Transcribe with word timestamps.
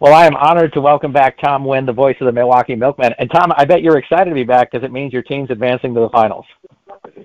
Well, 0.00 0.14
I 0.14 0.24
am 0.24 0.34
honored 0.34 0.72
to 0.72 0.80
welcome 0.80 1.12
back 1.12 1.38
Tom 1.38 1.62
Wynn, 1.62 1.84
the 1.84 1.92
voice 1.92 2.16
of 2.22 2.24
the 2.24 2.32
Milwaukee 2.32 2.74
Milkmen. 2.74 3.14
And 3.18 3.30
Tom, 3.30 3.52
I 3.54 3.66
bet 3.66 3.82
you're 3.82 3.98
excited 3.98 4.30
to 4.30 4.34
be 4.34 4.44
back 4.44 4.70
because 4.70 4.82
it 4.82 4.90
means 4.90 5.12
your 5.12 5.20
team's 5.20 5.50
advancing 5.50 5.92
to 5.92 6.00
the 6.00 6.08
finals. 6.08 6.46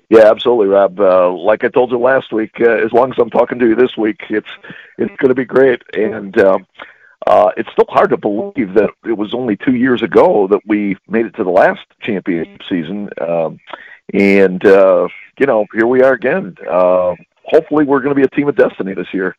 Yeah, 0.09 0.29
absolutely, 0.29 0.67
Rob. 0.67 0.99
Uh, 0.99 1.31
like 1.31 1.63
I 1.63 1.69
told 1.69 1.91
you 1.91 1.97
last 1.97 2.33
week, 2.33 2.51
uh, 2.59 2.69
as 2.69 2.91
long 2.91 3.13
as 3.13 3.17
I'm 3.17 3.29
talking 3.29 3.59
to 3.59 3.65
you 3.65 3.75
this 3.75 3.95
week, 3.95 4.19
it's 4.29 4.49
it's 4.97 5.15
going 5.19 5.29
to 5.29 5.35
be 5.35 5.45
great. 5.45 5.83
And 5.93 6.37
um, 6.41 6.67
uh, 7.25 7.51
it's 7.55 7.71
still 7.71 7.87
hard 7.87 8.09
to 8.09 8.17
believe 8.17 8.73
that 8.73 8.89
it 9.05 9.17
was 9.17 9.33
only 9.33 9.55
two 9.55 9.75
years 9.75 10.01
ago 10.01 10.45
that 10.49 10.59
we 10.65 10.97
made 11.07 11.25
it 11.25 11.35
to 11.35 11.45
the 11.45 11.49
last 11.49 11.85
championship 12.01 12.59
season. 12.67 13.09
Um, 13.21 13.57
and 14.13 14.65
uh, 14.65 15.07
you 15.39 15.45
know, 15.45 15.65
here 15.73 15.87
we 15.87 16.01
are 16.01 16.11
again. 16.11 16.57
Uh, 16.69 17.15
hopefully, 17.45 17.85
we're 17.85 18.01
going 18.01 18.13
to 18.13 18.19
be 18.19 18.27
a 18.27 18.35
team 18.35 18.49
of 18.49 18.57
destiny 18.57 18.93
this 18.93 19.13
year. 19.13 19.33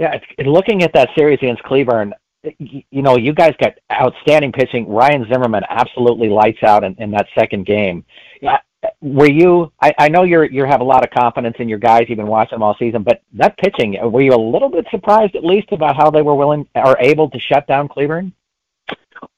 Yeah, 0.00 0.18
looking 0.38 0.82
at 0.82 0.94
that 0.94 1.10
series 1.14 1.38
against 1.42 1.62
Cleburne, 1.62 2.14
you 2.58 3.02
know, 3.02 3.18
you 3.18 3.34
guys 3.34 3.52
got 3.60 3.74
outstanding 3.92 4.50
pitching. 4.50 4.88
Ryan 4.88 5.26
Zimmerman 5.30 5.62
absolutely 5.68 6.30
lights 6.30 6.62
out 6.62 6.84
in, 6.84 6.94
in 6.94 7.10
that 7.10 7.26
second 7.38 7.66
game. 7.66 8.02
Yeah, 8.40 8.60
were 9.02 9.28
you? 9.30 9.70
I, 9.82 9.92
I 9.98 10.08
know 10.08 10.22
you're 10.22 10.46
you 10.46 10.64
have 10.64 10.80
a 10.80 10.84
lot 10.84 11.04
of 11.04 11.10
confidence 11.10 11.56
in 11.58 11.68
your 11.68 11.78
guys. 11.78 12.06
You've 12.08 12.16
been 12.16 12.26
watching 12.26 12.56
them 12.56 12.62
all 12.62 12.74
season, 12.78 13.02
but 13.02 13.20
that 13.34 13.58
pitching, 13.58 13.98
were 14.10 14.22
you 14.22 14.32
a 14.32 14.40
little 14.40 14.70
bit 14.70 14.86
surprised 14.90 15.36
at 15.36 15.44
least 15.44 15.70
about 15.70 15.96
how 15.96 16.10
they 16.10 16.22
were 16.22 16.34
willing 16.34 16.66
or 16.74 16.96
able 16.98 17.28
to 17.28 17.38
shut 17.38 17.66
down 17.66 17.86
Cleburne? 17.86 18.32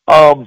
Um, 0.06 0.47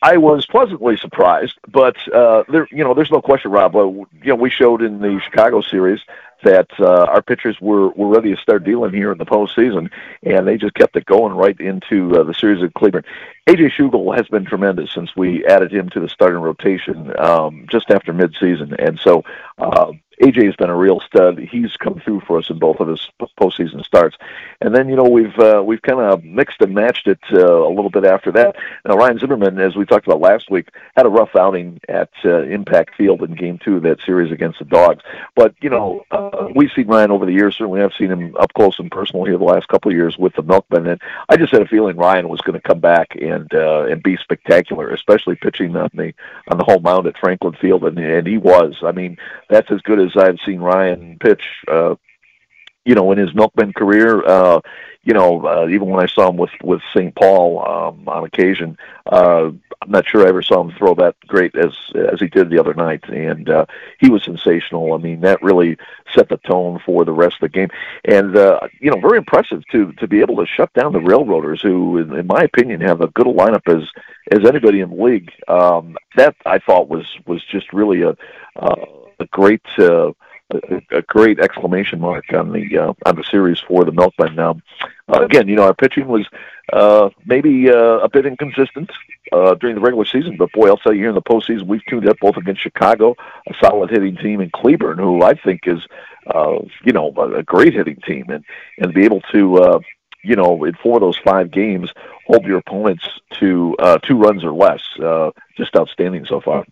I 0.00 0.16
was 0.16 0.46
pleasantly 0.46 0.96
surprised, 0.96 1.58
but 1.66 1.96
uh, 2.12 2.44
there, 2.48 2.68
you 2.70 2.84
know, 2.84 2.94
there's 2.94 3.10
no 3.10 3.20
question, 3.20 3.50
Rob. 3.50 3.74
Uh, 3.74 3.88
you 3.88 4.06
know, 4.24 4.36
we 4.36 4.48
showed 4.48 4.80
in 4.80 5.00
the 5.00 5.20
Chicago 5.24 5.60
series 5.60 6.00
that 6.44 6.68
uh, 6.78 7.04
our 7.04 7.20
pitchers 7.20 7.60
were 7.60 7.88
were 7.88 8.06
ready 8.06 8.32
to 8.32 8.40
start 8.40 8.62
dealing 8.62 8.92
here 8.92 9.10
in 9.10 9.18
the 9.18 9.26
postseason, 9.26 9.90
and 10.22 10.46
they 10.46 10.56
just 10.56 10.74
kept 10.74 10.96
it 10.96 11.04
going 11.04 11.34
right 11.34 11.58
into 11.58 12.14
uh, 12.16 12.22
the 12.22 12.34
series 12.34 12.62
of 12.62 12.72
Cleburne. 12.74 13.04
AJ 13.48 13.72
Schugel 13.72 14.16
has 14.16 14.28
been 14.28 14.44
tremendous 14.44 14.92
since 14.92 15.16
we 15.16 15.44
added 15.46 15.72
him 15.72 15.88
to 15.90 16.00
the 16.00 16.08
starting 16.08 16.40
rotation 16.40 17.12
um, 17.18 17.66
just 17.68 17.90
after 17.90 18.12
midseason, 18.12 18.76
and 18.78 19.00
so 19.00 19.24
uh, 19.58 19.90
AJ 20.22 20.46
has 20.46 20.56
been 20.56 20.70
a 20.70 20.76
real 20.76 21.00
stud. 21.00 21.38
He's 21.38 21.76
come 21.76 22.00
through 22.04 22.20
for 22.20 22.38
us 22.38 22.50
in 22.50 22.58
both 22.58 22.78
of 22.78 22.88
his 22.88 23.08
postseason 23.40 23.84
starts, 23.84 24.16
and 24.60 24.74
then 24.74 24.88
you 24.88 24.96
know 24.96 25.04
we've 25.04 25.38
uh, 25.38 25.62
we've 25.64 25.82
kind 25.82 26.00
of 26.00 26.24
mixed 26.24 26.60
and 26.60 26.74
matched 26.74 27.06
it 27.06 27.20
uh, 27.32 27.66
a 27.66 27.70
little 27.70 27.90
bit 27.90 28.04
after 28.04 28.32
that. 28.32 28.56
Now 28.84 28.96
Ryan 28.96 29.18
Zimmerman, 29.18 29.58
as 29.58 29.76
we 29.76 29.84
talked 29.84 30.06
about 30.06 30.20
last 30.20 30.50
week, 30.50 30.68
had 30.96 31.06
a 31.06 31.10
rough 31.10 31.36
outing 31.36 31.80
at 31.88 32.10
uh, 32.24 32.42
Impact 32.42 32.96
Field 32.96 33.22
in 33.22 33.34
Game 33.34 33.58
Two 33.58 33.76
of 33.76 33.82
that 33.84 34.00
series 34.04 34.32
against 34.32 34.58
the 34.58 34.64
Dogs. 34.64 35.02
But 35.36 35.54
you 35.60 35.70
know 35.70 36.04
uh, 36.10 36.48
we've 36.54 36.72
seen 36.74 36.88
Ryan 36.88 37.10
over 37.10 37.24
the 37.24 37.32
years. 37.32 37.56
Certainly, 37.56 37.82
I've 37.82 37.94
seen 37.94 38.10
him 38.10 38.36
up 38.36 38.52
close 38.54 38.78
and 38.78 38.90
personal 38.90 39.24
here 39.24 39.38
the 39.38 39.44
last 39.44 39.68
couple 39.68 39.90
of 39.90 39.96
years 39.96 40.18
with 40.18 40.34
the 40.34 40.42
Milkmen, 40.42 40.86
and 40.86 41.00
I 41.28 41.36
just 41.36 41.52
had 41.52 41.62
a 41.62 41.68
feeling 41.68 41.96
Ryan 41.96 42.28
was 42.28 42.40
going 42.40 42.60
to 42.60 42.66
come 42.66 42.80
back 42.80 43.16
and 43.20 43.52
uh, 43.54 43.84
and 43.84 44.02
be 44.02 44.16
spectacular, 44.16 44.90
especially 44.90 45.36
pitching 45.36 45.76
on 45.76 45.90
the 45.94 46.12
on 46.48 46.58
the 46.58 46.64
home 46.64 46.82
mound 46.82 47.06
at 47.06 47.18
Franklin 47.18 47.54
Field, 47.60 47.84
and 47.84 47.98
and 47.98 48.26
he 48.26 48.38
was. 48.38 48.78
I 48.82 48.90
mean, 48.90 49.18
that's 49.48 49.70
as 49.70 49.82
good 49.82 50.00
as 50.00 50.16
I've 50.16 50.38
seen 50.44 50.60
Ryan 50.60 51.16
pitch, 51.20 51.42
uh, 51.68 51.94
you 52.88 52.94
know, 52.94 53.12
in 53.12 53.18
his 53.18 53.34
milkman 53.34 53.74
career. 53.74 54.26
Uh, 54.26 54.60
you 55.04 55.14
know, 55.14 55.46
uh, 55.46 55.68
even 55.68 55.88
when 55.88 56.02
I 56.02 56.06
saw 56.06 56.28
him 56.30 56.38
with 56.38 56.50
with 56.62 56.80
St. 56.94 57.14
Paul 57.14 57.66
um, 57.66 58.08
on 58.08 58.24
occasion, 58.24 58.78
uh, 59.06 59.50
I'm 59.82 59.90
not 59.90 60.06
sure 60.06 60.24
I 60.24 60.28
ever 60.28 60.42
saw 60.42 60.62
him 60.62 60.74
throw 60.76 60.94
that 60.94 61.16
great 61.26 61.54
as 61.54 61.72
as 61.94 62.18
he 62.18 62.28
did 62.28 62.48
the 62.48 62.58
other 62.58 62.72
night, 62.72 63.04
and 63.08 63.48
uh, 63.48 63.66
he 64.00 64.08
was 64.10 64.24
sensational. 64.24 64.94
I 64.94 64.96
mean, 64.96 65.20
that 65.20 65.42
really 65.42 65.76
set 66.14 66.30
the 66.30 66.38
tone 66.38 66.80
for 66.84 67.04
the 67.04 67.12
rest 67.12 67.36
of 67.36 67.40
the 67.42 67.48
game, 67.50 67.68
and 68.06 68.36
uh, 68.36 68.60
you 68.80 68.90
know, 68.90 69.00
very 69.00 69.18
impressive 69.18 69.62
to 69.72 69.92
to 69.92 70.08
be 70.08 70.20
able 70.20 70.36
to 70.36 70.46
shut 70.46 70.72
down 70.72 70.94
the 70.94 71.00
Railroaders, 71.00 71.60
who, 71.60 71.98
in, 71.98 72.14
in 72.14 72.26
my 72.26 72.42
opinion, 72.42 72.80
have 72.80 73.02
a 73.02 73.08
good 73.08 73.26
lineup 73.26 73.68
as 73.68 73.86
as 74.30 74.46
anybody 74.46 74.80
in 74.80 74.90
the 74.90 75.02
league. 75.02 75.30
Um, 75.46 75.96
that 76.16 76.36
I 76.46 76.58
thought 76.58 76.88
was 76.88 77.06
was 77.26 77.44
just 77.44 77.70
really 77.74 78.02
a 78.02 78.16
uh, 78.56 78.84
a 79.20 79.26
great. 79.26 79.66
Uh, 79.78 80.12
a, 80.50 80.82
a 80.98 81.02
great 81.02 81.38
exclamation 81.38 82.00
mark 82.00 82.32
on 82.32 82.52
the 82.52 82.78
uh, 82.78 82.92
on 83.06 83.16
the 83.16 83.24
series 83.24 83.60
for 83.60 83.84
the 83.84 83.92
Milkmen. 83.92 84.38
Um, 84.38 84.62
uh, 85.08 85.22
again, 85.22 85.48
you 85.48 85.56
know, 85.56 85.64
our 85.64 85.74
pitching 85.74 86.08
was 86.08 86.26
uh, 86.72 87.10
maybe 87.24 87.70
uh, 87.70 87.98
a 87.98 88.08
bit 88.08 88.26
inconsistent 88.26 88.90
uh, 89.32 89.54
during 89.54 89.74
the 89.74 89.80
regular 89.80 90.04
season, 90.04 90.36
but 90.36 90.52
boy, 90.52 90.68
I'll 90.68 90.76
tell 90.76 90.92
you, 90.92 91.00
here 91.00 91.08
in 91.08 91.14
the 91.14 91.22
postseason, 91.22 91.66
we've 91.66 91.84
tuned 91.86 92.08
up 92.08 92.18
both 92.20 92.36
against 92.36 92.62
Chicago, 92.62 93.14
a 93.48 93.54
solid 93.60 93.90
hitting 93.90 94.16
team, 94.16 94.40
and 94.40 94.52
Cleburne, 94.52 94.98
who 94.98 95.22
I 95.22 95.34
think 95.34 95.66
is, 95.66 95.80
uh, 96.26 96.58
you 96.84 96.92
know, 96.92 97.12
a, 97.16 97.38
a 97.38 97.42
great 97.42 97.74
hitting 97.74 97.96
team, 97.96 98.26
and 98.28 98.44
and 98.78 98.94
be 98.94 99.04
able 99.04 99.20
to. 99.32 99.58
Uh, 99.58 99.80
you 100.24 100.34
know, 100.34 100.64
in 100.64 100.74
four 100.74 100.96
of 100.96 101.00
those 101.00 101.16
five 101.18 101.52
games, 101.52 101.92
hold 102.26 102.44
your 102.44 102.58
opponents 102.58 103.08
to 103.38 103.76
uh, 103.78 103.98
two 103.98 104.16
runs 104.18 104.42
or 104.42 104.52
less. 104.52 104.82
Uh, 105.00 105.30
just 105.56 105.76
outstanding 105.76 106.26
so 106.26 106.40
far. 106.40 106.66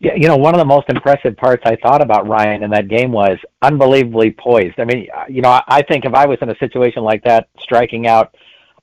Yeah, 0.00 0.14
you 0.14 0.28
know, 0.28 0.36
one 0.36 0.54
of 0.54 0.58
the 0.58 0.64
most 0.64 0.88
impressive 0.88 1.36
parts 1.36 1.62
I 1.64 1.76
thought 1.76 2.02
about 2.02 2.28
Ryan 2.28 2.62
in 2.62 2.70
that 2.70 2.88
game 2.88 3.12
was 3.12 3.38
unbelievably 3.62 4.32
poised. 4.32 4.78
I 4.78 4.84
mean, 4.84 5.08
you 5.28 5.40
know, 5.40 5.60
I 5.66 5.82
think 5.82 6.04
if 6.04 6.14
I 6.14 6.26
was 6.26 6.38
in 6.42 6.50
a 6.50 6.58
situation 6.58 7.02
like 7.02 7.24
that, 7.24 7.48
striking 7.60 8.06
out 8.06 8.34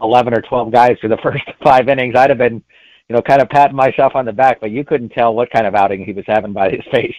11 0.02 0.34
or 0.34 0.42
12 0.42 0.72
guys 0.72 0.98
for 1.00 1.08
the 1.08 1.18
first 1.24 1.44
five 1.64 1.88
innings, 1.88 2.16
I'd 2.16 2.30
have 2.30 2.40
been, 2.40 2.64
you 3.10 3.16
know, 3.16 3.22
kind 3.22 3.42
of 3.42 3.50
patting 3.50 3.76
myself 3.76 4.16
on 4.16 4.26
the 4.26 4.34
back, 4.34 4.60
but 4.60 4.72
you 4.72 4.84
couldn't 4.84 5.10
tell 5.10 5.34
what 5.34 5.52
kind 5.52 5.68
of 5.68 5.76
outing 5.76 6.04
he 6.04 6.14
was 6.14 6.26
having 6.28 6.54
by 6.54 6.70
his 6.72 6.84
face. 6.92 7.16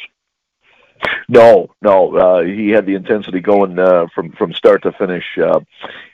No, 1.29 1.71
no, 1.83 2.17
uh, 2.17 2.45
he 2.45 2.71
had 2.71 2.87
the 2.87 2.95
intensity 2.95 3.41
going 3.41 3.79
uh, 3.79 4.07
from 4.15 4.33
from 4.33 4.55
start 4.55 4.83
to 4.85 4.93
finish, 4.93 5.25
uh, 5.39 5.61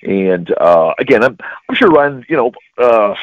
and 0.03 0.51
uh, 0.59 0.95
again, 0.99 1.23
I'm 1.23 1.37
I'm 1.69 1.75
sure 1.75 1.91
Ryan, 1.91 2.25
you 2.29 2.37
know, 2.37 2.53
uh, 2.79 3.15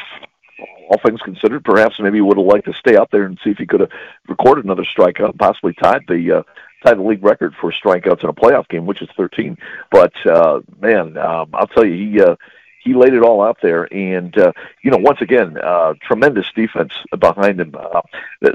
all 0.88 0.98
things 0.98 1.20
considered, 1.20 1.64
perhaps 1.64 2.00
maybe 2.00 2.20
would 2.20 2.38
have 2.38 2.46
liked 2.46 2.66
to 2.66 2.72
stay 2.74 2.96
out 2.96 3.10
there 3.10 3.24
and 3.24 3.38
see 3.44 3.50
if 3.50 3.58
he 3.58 3.66
could 3.66 3.80
have 3.80 3.90
recorded 4.26 4.64
another 4.64 4.84
strikeout, 4.84 5.30
and 5.30 5.38
possibly 5.38 5.74
tied 5.74 6.04
the 6.08 6.38
uh, 6.38 6.42
tied 6.84 6.98
the 6.98 7.02
league 7.02 7.24
record 7.24 7.54
for 7.60 7.72
strikeouts 7.72 8.22
in 8.22 8.30
a 8.30 8.32
playoff 8.32 8.68
game, 8.68 8.86
which 8.86 9.02
is 9.02 9.08
13. 9.16 9.58
But 9.90 10.14
uh, 10.26 10.60
man, 10.80 11.16
um, 11.18 11.50
I'll 11.52 11.66
tell 11.66 11.84
you, 11.84 11.94
he 11.94 12.20
uh, 12.22 12.36
he 12.88 12.94
laid 12.94 13.12
it 13.12 13.22
all 13.22 13.42
out 13.42 13.58
there, 13.60 13.92
and 13.92 14.36
uh, 14.38 14.52
you 14.82 14.90
know, 14.90 14.96
once 14.98 15.20
again, 15.20 15.58
uh, 15.62 15.94
tremendous 16.00 16.46
defense 16.54 16.92
behind 17.18 17.60
him. 17.60 17.74
Uh, 17.78 18.00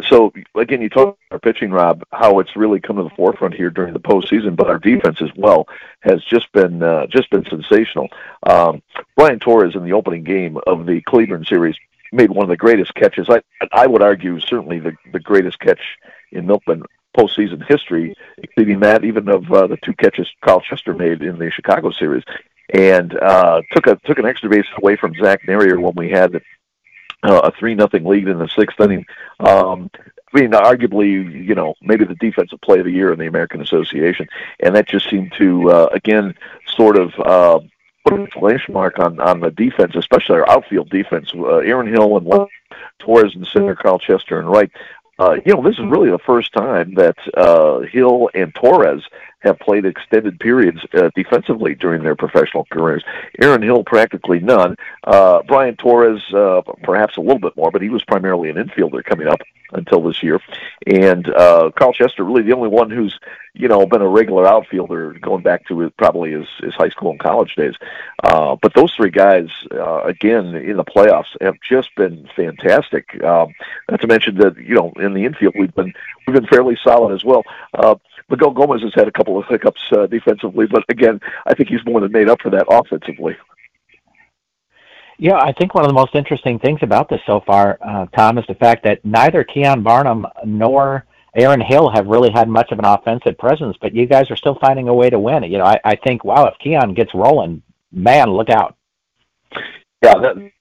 so 0.08 0.34
again, 0.56 0.82
you 0.82 0.90
talk 0.90 1.04
about 1.04 1.18
our 1.32 1.40
pitching, 1.40 1.72
Rob, 1.72 2.04
how 2.12 2.40
it's 2.40 2.56
really 2.56 2.80
come 2.80 2.96
to 2.96 3.04
the 3.04 3.10
forefront 3.12 3.54
here 3.54 3.70
during 3.70 3.94
the 3.94 4.00
postseason, 4.00 4.56
but 4.56 4.68
our 4.68 4.80
defense 4.80 5.22
as 5.22 5.30
well 5.36 5.68
has 6.00 6.24
just 6.24 6.52
been 6.52 6.82
uh, 6.82 7.06
just 7.08 7.30
been 7.30 7.46
sensational. 7.46 8.08
Um, 8.44 8.82
Brian 9.16 9.40
Torres 9.40 9.76
in 9.76 9.84
the 9.84 9.94
opening 9.94 10.24
game 10.24 10.58
of 10.66 10.86
the 10.86 11.02
Cleburne 11.02 11.46
series 11.46 11.76
made 12.14 12.30
one 12.30 12.44
of 12.44 12.50
the 12.50 12.58
greatest 12.58 12.94
catches. 12.96 13.30
I 13.30 13.42
I 13.72 13.88
would 13.88 14.02
argue 14.02 14.40
certainly 14.40 14.80
the 14.80 14.94
the 15.12 15.20
greatest 15.20 15.60
catch 15.60 15.82
in 16.32 16.46
Milkman 16.46 16.84
postseason 17.18 17.64
history, 17.68 18.16
exceeding 18.38 18.80
that 18.80 19.04
even 19.04 19.30
of 19.30 19.52
uh, 19.52 19.68
the 19.68 19.78
two 19.78 19.94
catches 19.94 20.28
Carl 20.42 20.62
Chester 20.62 20.94
made 20.94 21.22
in 21.22 21.38
the 21.38 21.52
Chicago 21.52 21.92
series, 21.92 22.24
and 22.74 23.16
uh, 23.18 23.62
took 23.72 23.88
a 23.88 23.96
took 24.06 24.20
an 24.20 24.26
extra 24.26 24.50
base 24.50 24.66
away 24.78 24.96
from 24.96 25.14
Zach 25.22 25.42
Nehrir 25.48 25.80
when 25.80 25.94
we 25.96 26.10
had 26.10 26.36
uh, 27.24 27.42
a 27.44 27.52
three 27.52 27.76
nothing 27.76 28.06
lead 28.06 28.28
in 28.28 28.40
the 28.40 28.48
sixth 28.48 28.80
inning. 28.80 29.06
Um, 29.40 29.90
I 30.34 30.42
mean, 30.42 30.52
arguably, 30.52 31.46
you 31.46 31.54
know, 31.54 31.76
maybe 31.82 32.06
the 32.06 32.16
defensive 32.16 32.60
play 32.62 32.80
of 32.80 32.86
the 32.86 32.92
year 32.92 33.14
in 33.14 33.20
the 33.20 33.28
American 33.28 33.62
Association, 33.62 34.28
and 34.60 34.76
that 34.76 34.88
just 34.88 35.10
seemed 35.10 35.34
to 35.38 35.70
uh, 35.70 35.90
again 35.92 36.36
sort 36.76 36.98
of 36.98 37.14
uh, 37.20 37.60
put 38.04 38.14
an 38.14 38.24
exclamation 38.24 38.74
mark 38.74 39.00
on 39.00 39.20
on 39.20 39.40
the 39.40 39.52
defense, 39.52 39.96
especially 39.96 40.38
our 40.38 40.50
outfield 40.50 40.90
defense. 40.90 41.32
Uh, 41.34 41.58
Aaron 41.58 41.88
Hill 41.88 42.18
and 42.18 42.50
Torres 43.00 43.36
and 43.36 43.46
center, 43.48 43.76
Carl 43.76 44.00
Chester 44.00 44.40
and 44.40 44.50
right. 44.50 44.72
Uh, 45.20 45.36
you 45.46 45.54
know, 45.54 45.62
this 45.62 45.78
is 45.78 45.86
really 45.86 46.10
the 46.10 46.20
first 46.20 46.52
time 46.54 46.96
that 46.96 47.16
uh, 47.36 47.82
Hill 47.82 48.30
and 48.34 48.54
Torres 48.56 49.04
have 49.44 49.60
played 49.60 49.86
extended 49.86 50.40
periods 50.40 50.80
uh, 50.94 51.10
defensively 51.16 51.76
during 51.76 52.04
their 52.04 52.16
professional 52.16 52.66
careers. 52.72 53.04
Aaron 53.42 53.62
Hill 53.62 53.84
practically 53.84 54.40
none. 54.40 54.76
Uh, 55.04 55.42
Brian 55.44 55.76
Torres 55.76 56.22
uh, 56.34 56.62
perhaps 56.84 57.18
a 57.18 57.22
little 57.22 57.40
bit 57.40 57.56
more, 57.56 57.72
but 57.72 57.82
he 57.82 57.90
was 57.90 58.04
primarily 58.04 58.50
an 58.50 58.56
infielder 58.56 59.04
coming 59.04 59.28
up 59.28 59.42
until 59.74 60.02
this 60.02 60.24
year. 60.24 60.40
And 60.86 61.28
uh, 61.30 61.72
Carl 61.76 61.94
Chester, 61.94 62.24
really 62.24 62.44
the 62.44 62.54
only 62.54 62.70
one 62.70 62.90
who's 62.90 63.20
you 63.54 63.68
know 63.68 63.86
been 63.86 64.02
a 64.02 64.08
regular 64.08 64.48
outfielder 64.48 65.14
going 65.22 65.44
back 65.44 65.68
to 65.68 65.80
his, 65.80 65.92
probably 65.98 66.32
his, 66.32 66.48
his 66.60 66.74
high 66.74 66.90
school 66.90 67.12
and 67.12 67.20
college 67.20 67.56
days. 67.56 67.76
Uh, 68.24 68.56
but 68.62 68.74
those 68.74 68.94
three 68.94 69.10
guys, 69.10 69.50
uh, 69.72 70.02
again 70.04 70.56
in 70.56 70.78
the 70.78 70.84
playoffs, 70.84 71.36
have 71.42 71.56
just 71.68 71.94
been 71.96 72.30
fantastic. 72.36 73.22
Um, 73.24 73.54
not 73.90 74.02
to 74.02 74.08
mention 74.08 74.36
that 74.38 74.58
you 74.58 74.76
know 74.76 74.94
in 75.00 75.14
the 75.14 75.26
infield 75.26 75.56
we've 75.58 75.76
been 75.76 75.94
we've 76.26 76.36
been 76.36 76.48
fairly 76.48 76.78
solid 76.84 77.14
as 77.14 77.24
well. 77.24 77.44
Uh, 77.74 77.96
Miguel 78.30 78.52
Gomez 78.52 78.82
has 78.82 78.94
had 78.96 79.08
a 79.08 79.12
couple 79.12 79.38
of 79.38 79.46
hiccups 79.48 79.82
uh, 79.92 80.08
defensively, 80.08 80.66
but 80.66 80.84
again, 80.90 81.20
I 81.46 81.54
think 81.54 81.70
he's 81.70 81.86
more 81.86 82.02
than 82.02 82.12
made 82.12 82.30
up 82.30 82.42
for 82.42 82.50
that 82.52 82.66
offensively. 82.70 83.36
Yeah, 85.20 85.38
I 85.38 85.54
think 85.54 85.76
one 85.76 85.84
of 85.84 85.90
the 85.90 85.94
most 85.94 86.16
interesting 86.16 86.60
things 86.60 86.80
about 86.82 87.08
this 87.10 87.22
so 87.26 87.42
far, 87.46 87.78
uh, 87.82 88.08
Tom, 88.18 88.38
is 88.38 88.46
the 88.48 88.56
fact 88.56 88.84
that 88.84 89.06
neither 89.06 89.44
Keon 89.44 89.84
Barnum 89.84 90.26
nor 90.44 91.06
Aaron 91.36 91.62
Hill 91.62 91.90
have 91.92 92.08
really 92.08 92.32
had 92.32 92.48
much 92.50 92.72
of 92.72 92.80
an 92.80 92.86
offensive 92.86 93.38
presence, 93.38 93.78
but 93.80 93.96
you 93.96 94.06
guys 94.06 94.30
are 94.32 94.36
still 94.36 94.58
finding 94.60 94.88
a 94.88 94.94
way 94.94 95.10
to 95.10 95.20
win. 95.20 95.44
You 95.44 95.60
know, 95.60 95.66
I, 95.66 95.80
I 95.84 95.96
think, 95.96 96.24
wow, 96.24 96.46
if 96.46 96.58
Keon 96.60 96.94
gets 96.94 97.14
rolling, 97.14 97.62
man, 97.92 98.32
look 98.32 98.50
out. 98.50 98.76
Yeah, 100.02 100.18
that, 100.20 100.38
you 100.38 100.52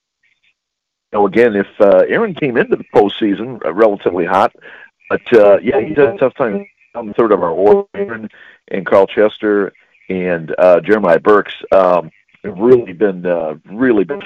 know, 1.12 1.26
again, 1.26 1.56
if 1.56 1.67
uh, 1.81 2.05
Aaron 2.09 2.35
came 2.35 2.56
into 2.56 2.76
the 2.76 2.85
postseason 2.94 3.64
uh, 3.64 3.73
relatively 3.73 4.25
hot, 4.25 4.55
but 5.09 5.32
uh, 5.32 5.59
yeah, 5.59 5.81
he's 5.81 5.97
had 5.97 6.14
a 6.14 6.19
tough 6.19 6.35
time 6.35 6.67
the 6.94 7.15
third 7.17 7.33
of 7.33 7.43
our 7.43 7.50
order, 7.50 8.29
and 8.69 8.87
Carl 8.87 9.06
Chester 9.06 9.73
and 10.09 10.55
uh, 10.59 10.81
Jeremiah 10.81 11.21
Burks 11.21 11.55
um, 11.73 12.11
have 12.44 12.59
really 12.59 12.93
been 12.93 13.25
uh, 13.25 13.55
really 13.65 14.05
been. 14.05 14.23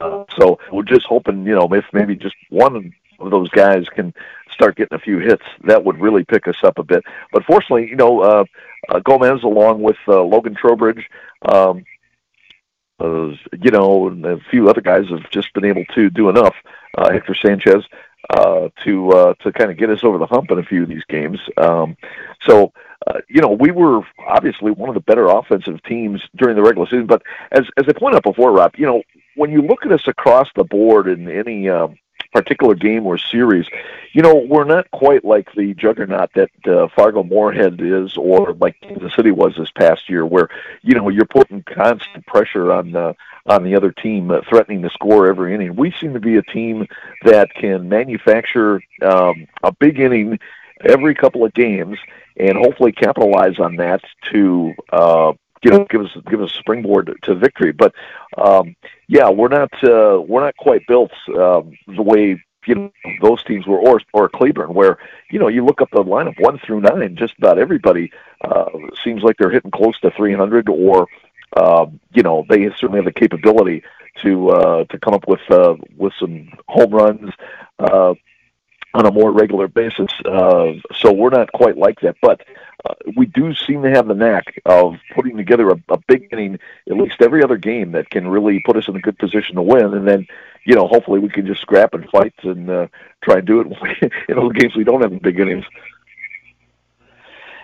Uh, 0.00 0.24
so 0.38 0.58
we're 0.72 0.82
just 0.82 1.06
hoping, 1.06 1.44
you 1.46 1.54
know, 1.54 1.68
if 1.72 1.84
maybe 1.92 2.16
just 2.16 2.34
one 2.48 2.92
of 3.18 3.30
those 3.30 3.50
guys 3.50 3.84
can 3.94 4.14
start 4.50 4.76
getting 4.76 4.96
a 4.96 5.00
few 5.00 5.18
hits, 5.18 5.44
that 5.64 5.84
would 5.84 6.00
really 6.00 6.24
pick 6.24 6.48
us 6.48 6.56
up 6.64 6.78
a 6.78 6.82
bit. 6.82 7.04
But 7.32 7.44
fortunately, 7.44 7.88
you 7.88 7.96
know, 7.96 8.20
uh, 8.20 8.44
uh, 8.88 9.00
Gomez 9.00 9.42
along 9.42 9.82
with 9.82 9.98
uh, 10.08 10.22
Logan 10.22 10.54
Trowbridge, 10.54 11.06
um, 11.46 11.84
uh, 12.98 13.28
you 13.60 13.70
know, 13.70 14.08
and 14.08 14.24
a 14.24 14.38
few 14.50 14.68
other 14.68 14.80
guys 14.80 15.08
have 15.10 15.30
just 15.30 15.52
been 15.52 15.64
able 15.64 15.84
to 15.94 16.10
do 16.10 16.28
enough. 16.28 16.54
Uh, 16.96 17.12
Hector 17.12 17.34
Sanchez 17.34 17.84
uh, 18.28 18.68
to 18.84 19.10
uh, 19.12 19.34
to 19.40 19.52
kind 19.52 19.70
of 19.70 19.78
get 19.78 19.90
us 19.90 20.04
over 20.04 20.18
the 20.18 20.26
hump 20.26 20.50
in 20.50 20.58
a 20.58 20.62
few 20.62 20.82
of 20.82 20.88
these 20.88 21.04
games. 21.08 21.38
Um, 21.56 21.96
so 22.46 22.72
uh, 23.06 23.20
you 23.28 23.40
know, 23.40 23.50
we 23.50 23.70
were 23.70 24.02
obviously 24.28 24.70
one 24.70 24.90
of 24.90 24.94
the 24.94 25.00
better 25.00 25.26
offensive 25.26 25.82
teams 25.84 26.20
during 26.36 26.54
the 26.54 26.62
regular 26.62 26.86
season. 26.86 27.06
But 27.06 27.22
as 27.50 27.64
as 27.76 27.86
I 27.88 27.92
pointed 27.92 28.16
out 28.16 28.24
before, 28.24 28.52
Rob, 28.52 28.74
you 28.76 28.86
know, 28.86 29.02
when 29.36 29.50
you 29.50 29.62
look 29.62 29.86
at 29.86 29.92
us 29.92 30.06
across 30.06 30.48
the 30.54 30.64
board 30.64 31.08
in 31.08 31.28
any 31.30 31.68
uh, 31.68 31.88
particular 32.32 32.74
game 32.74 33.06
or 33.06 33.18
series, 33.18 33.66
you 34.12 34.22
know, 34.22 34.34
we're 34.34 34.64
not 34.64 34.90
quite 34.90 35.24
like 35.24 35.52
the 35.54 35.74
juggernaut 35.74 36.30
that 36.34 36.50
uh, 36.66 36.88
Fargo 36.94 37.22
Moorhead 37.22 37.80
is, 37.80 38.16
or 38.16 38.54
like 38.54 38.76
the 38.80 39.10
City 39.16 39.30
was 39.30 39.54
this 39.56 39.70
past 39.70 40.08
year, 40.08 40.26
where 40.26 40.48
you 40.82 40.94
know 40.94 41.08
you're 41.08 41.24
putting 41.26 41.62
constant 41.62 42.26
pressure 42.26 42.72
on 42.72 42.92
the 42.92 43.14
on 43.46 43.64
the 43.64 43.74
other 43.74 43.92
team, 43.92 44.30
uh, 44.30 44.40
threatening 44.48 44.82
to 44.82 44.90
score 44.90 45.26
every 45.28 45.54
inning. 45.54 45.76
We 45.76 45.92
seem 45.92 46.14
to 46.14 46.20
be 46.20 46.36
a 46.36 46.42
team 46.42 46.86
that 47.24 47.52
can 47.54 47.88
manufacture 47.88 48.80
um, 49.02 49.46
a 49.62 49.72
big 49.72 49.98
inning 49.98 50.38
every 50.84 51.14
couple 51.14 51.44
of 51.44 51.52
games 51.54 51.98
and 52.36 52.56
hopefully 52.56 52.92
capitalize 52.92 53.58
on 53.58 53.76
that 53.76 54.02
to 54.32 54.74
uh, 54.92 55.32
give 55.62 55.88
give 55.88 56.02
us 56.02 56.16
give 56.28 56.40
us 56.42 56.54
a 56.54 56.58
springboard 56.58 57.18
to 57.22 57.34
victory. 57.34 57.72
But 57.72 57.94
um, 58.36 58.76
yeah, 59.08 59.28
we're 59.30 59.48
not 59.48 59.72
uh, 59.82 60.20
we're 60.20 60.44
not 60.44 60.56
quite 60.56 60.86
built 60.86 61.12
um, 61.28 61.72
the 61.86 62.02
way 62.02 62.42
you 62.66 62.74
know 62.74 62.92
those 63.22 63.42
teams 63.44 63.66
were, 63.66 63.78
or 63.78 64.00
or 64.12 64.28
Cleburne, 64.28 64.74
where 64.74 64.98
you 65.30 65.38
know 65.38 65.48
you 65.48 65.64
look 65.64 65.80
up 65.80 65.90
the 65.92 66.02
lineup 66.02 66.40
one 66.40 66.58
through 66.58 66.80
nine, 66.80 67.16
just 67.16 67.36
about 67.38 67.58
everybody 67.58 68.12
uh, 68.42 68.66
seems 69.02 69.22
like 69.22 69.36
they're 69.38 69.50
hitting 69.50 69.70
close 69.70 69.98
to 70.00 70.10
300, 70.10 70.68
or 70.68 71.06
uh, 71.56 71.86
you 72.12 72.22
know 72.22 72.44
they 72.48 72.64
certainly 72.70 72.98
have 72.98 73.04
the 73.04 73.12
capability 73.12 73.82
to 74.22 74.50
uh, 74.50 74.84
to 74.84 74.98
come 74.98 75.14
up 75.14 75.26
with 75.26 75.40
uh, 75.50 75.74
with 75.96 76.12
some 76.18 76.50
home 76.68 76.90
runs. 76.90 77.30
Uh, 77.78 78.14
on 78.94 79.06
a 79.06 79.12
more 79.12 79.30
regular 79.32 79.68
basis. 79.68 80.10
Uh, 80.24 80.72
so 80.96 81.12
we're 81.12 81.30
not 81.30 81.52
quite 81.52 81.76
like 81.76 82.00
that, 82.00 82.16
but 82.20 82.42
uh, 82.84 82.94
we 83.16 83.26
do 83.26 83.54
seem 83.54 83.82
to 83.82 83.90
have 83.90 84.08
the 84.08 84.14
knack 84.14 84.60
of 84.64 84.96
putting 85.14 85.36
together 85.36 85.70
a, 85.70 85.80
a 85.90 85.98
big 86.08 86.28
inning 86.32 86.58
at 86.88 86.96
least 86.96 87.20
every 87.20 87.42
other 87.42 87.56
game 87.56 87.92
that 87.92 88.10
can 88.10 88.26
really 88.26 88.62
put 88.64 88.76
us 88.76 88.88
in 88.88 88.96
a 88.96 89.00
good 89.00 89.18
position 89.18 89.56
to 89.56 89.62
win, 89.62 89.94
and 89.94 90.06
then 90.06 90.26
you 90.64 90.74
know 90.74 90.86
hopefully 90.86 91.20
we 91.20 91.28
can 91.28 91.46
just 91.46 91.60
scrap 91.60 91.94
and 91.94 92.08
fight 92.10 92.34
and 92.42 92.70
uh, 92.70 92.86
try 93.22 93.36
and 93.38 93.46
do 93.46 93.60
it 93.60 94.12
in 94.28 94.36
those 94.36 94.52
games 94.52 94.74
we 94.74 94.84
don't 94.84 95.02
have 95.02 95.10
the 95.10 95.18
big 95.18 95.38
innings. 95.38 95.64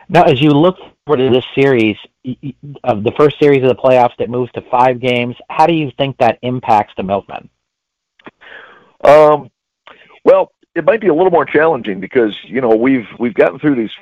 Now, 0.08 0.22
as 0.22 0.40
you 0.40 0.50
look 0.50 0.76
forward 1.04 1.18
to 1.18 1.30
this 1.30 1.44
series 1.54 1.96
of 2.84 3.02
the 3.02 3.12
first 3.16 3.38
series 3.40 3.62
of 3.62 3.68
the 3.68 3.74
playoffs 3.74 4.16
that 4.18 4.30
moves 4.30 4.52
to 4.52 4.60
five 4.70 5.00
games, 5.00 5.34
how 5.50 5.66
do 5.66 5.74
you 5.74 5.90
think 5.98 6.18
that 6.18 6.38
impacts 6.42 6.92
the 6.96 7.02
Milkmen? 7.02 7.48
Um, 9.02 9.50
well, 10.24 10.52
it 10.76 10.84
might 10.84 11.00
be 11.00 11.08
a 11.08 11.14
little 11.14 11.30
more 11.30 11.46
challenging 11.46 12.00
because 12.00 12.36
you 12.44 12.60
know 12.60 12.76
we've 12.76 13.08
we've 13.18 13.34
gotten 13.34 13.58
through 13.58 13.76
these 13.76 13.92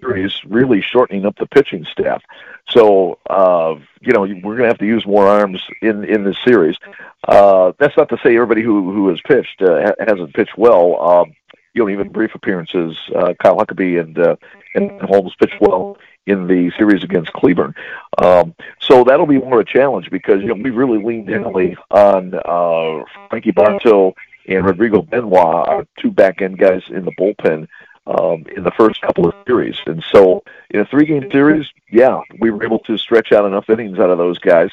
series 0.00 0.32
really 0.46 0.80
shortening 0.80 1.26
up 1.26 1.36
the 1.36 1.46
pitching 1.46 1.84
staff. 1.90 2.22
So 2.68 3.18
uh, 3.28 3.74
you 4.00 4.12
know 4.12 4.20
we're 4.20 4.56
going 4.56 4.62
to 4.62 4.68
have 4.68 4.78
to 4.78 4.86
use 4.86 5.04
more 5.04 5.26
arms 5.26 5.60
in 5.82 6.04
in 6.04 6.24
this 6.24 6.38
series. 6.44 6.76
Uh, 7.26 7.72
that's 7.78 7.96
not 7.96 8.08
to 8.10 8.18
say 8.22 8.36
everybody 8.36 8.62
who 8.62 8.92
who 8.92 9.08
has 9.08 9.20
pitched 9.20 9.60
uh, 9.60 9.92
hasn't 9.98 10.32
pitched 10.34 10.56
well. 10.56 11.00
Um, 11.00 11.34
you 11.74 11.82
know, 11.82 11.88
even 11.88 12.10
brief 12.10 12.34
appearances, 12.34 12.96
uh, 13.14 13.34
Kyle 13.42 13.56
Huckabee 13.56 14.00
and 14.00 14.18
uh, 14.18 14.36
and 14.74 15.00
Holmes 15.02 15.34
pitched 15.38 15.60
well 15.60 15.98
in 16.26 16.46
the 16.46 16.70
series 16.78 17.02
against 17.02 17.32
Cleburne. 17.32 17.74
Um, 18.18 18.54
so 18.80 19.02
that'll 19.02 19.26
be 19.26 19.38
more 19.38 19.60
of 19.60 19.66
a 19.66 19.70
challenge 19.70 20.08
because 20.10 20.40
you 20.40 20.48
know 20.48 20.54
we 20.54 20.70
really 20.70 21.02
leaned 21.02 21.28
heavily 21.28 21.76
on 21.90 22.34
uh, 22.34 23.04
Frankie 23.28 23.50
Bartow 23.50 24.14
and 24.46 24.64
Rodrigo 24.64 25.02
Benoit 25.02 25.68
are 25.68 25.86
two 25.98 26.10
back 26.10 26.42
end 26.42 26.58
guys 26.58 26.82
in 26.88 27.04
the 27.04 27.12
bullpen 27.12 27.68
um, 28.06 28.44
in 28.56 28.64
the 28.64 28.72
first 28.72 29.00
couple 29.00 29.28
of 29.28 29.34
series. 29.46 29.76
And 29.86 30.02
so 30.10 30.42
in 30.70 30.80
a 30.80 30.84
three 30.86 31.06
game 31.06 31.30
series, 31.30 31.66
yeah, 31.90 32.20
we 32.40 32.50
were 32.50 32.64
able 32.64 32.80
to 32.80 32.96
stretch 32.98 33.32
out 33.32 33.44
enough 33.44 33.70
innings 33.70 33.98
out 33.98 34.10
of 34.10 34.18
those 34.18 34.38
guys 34.38 34.70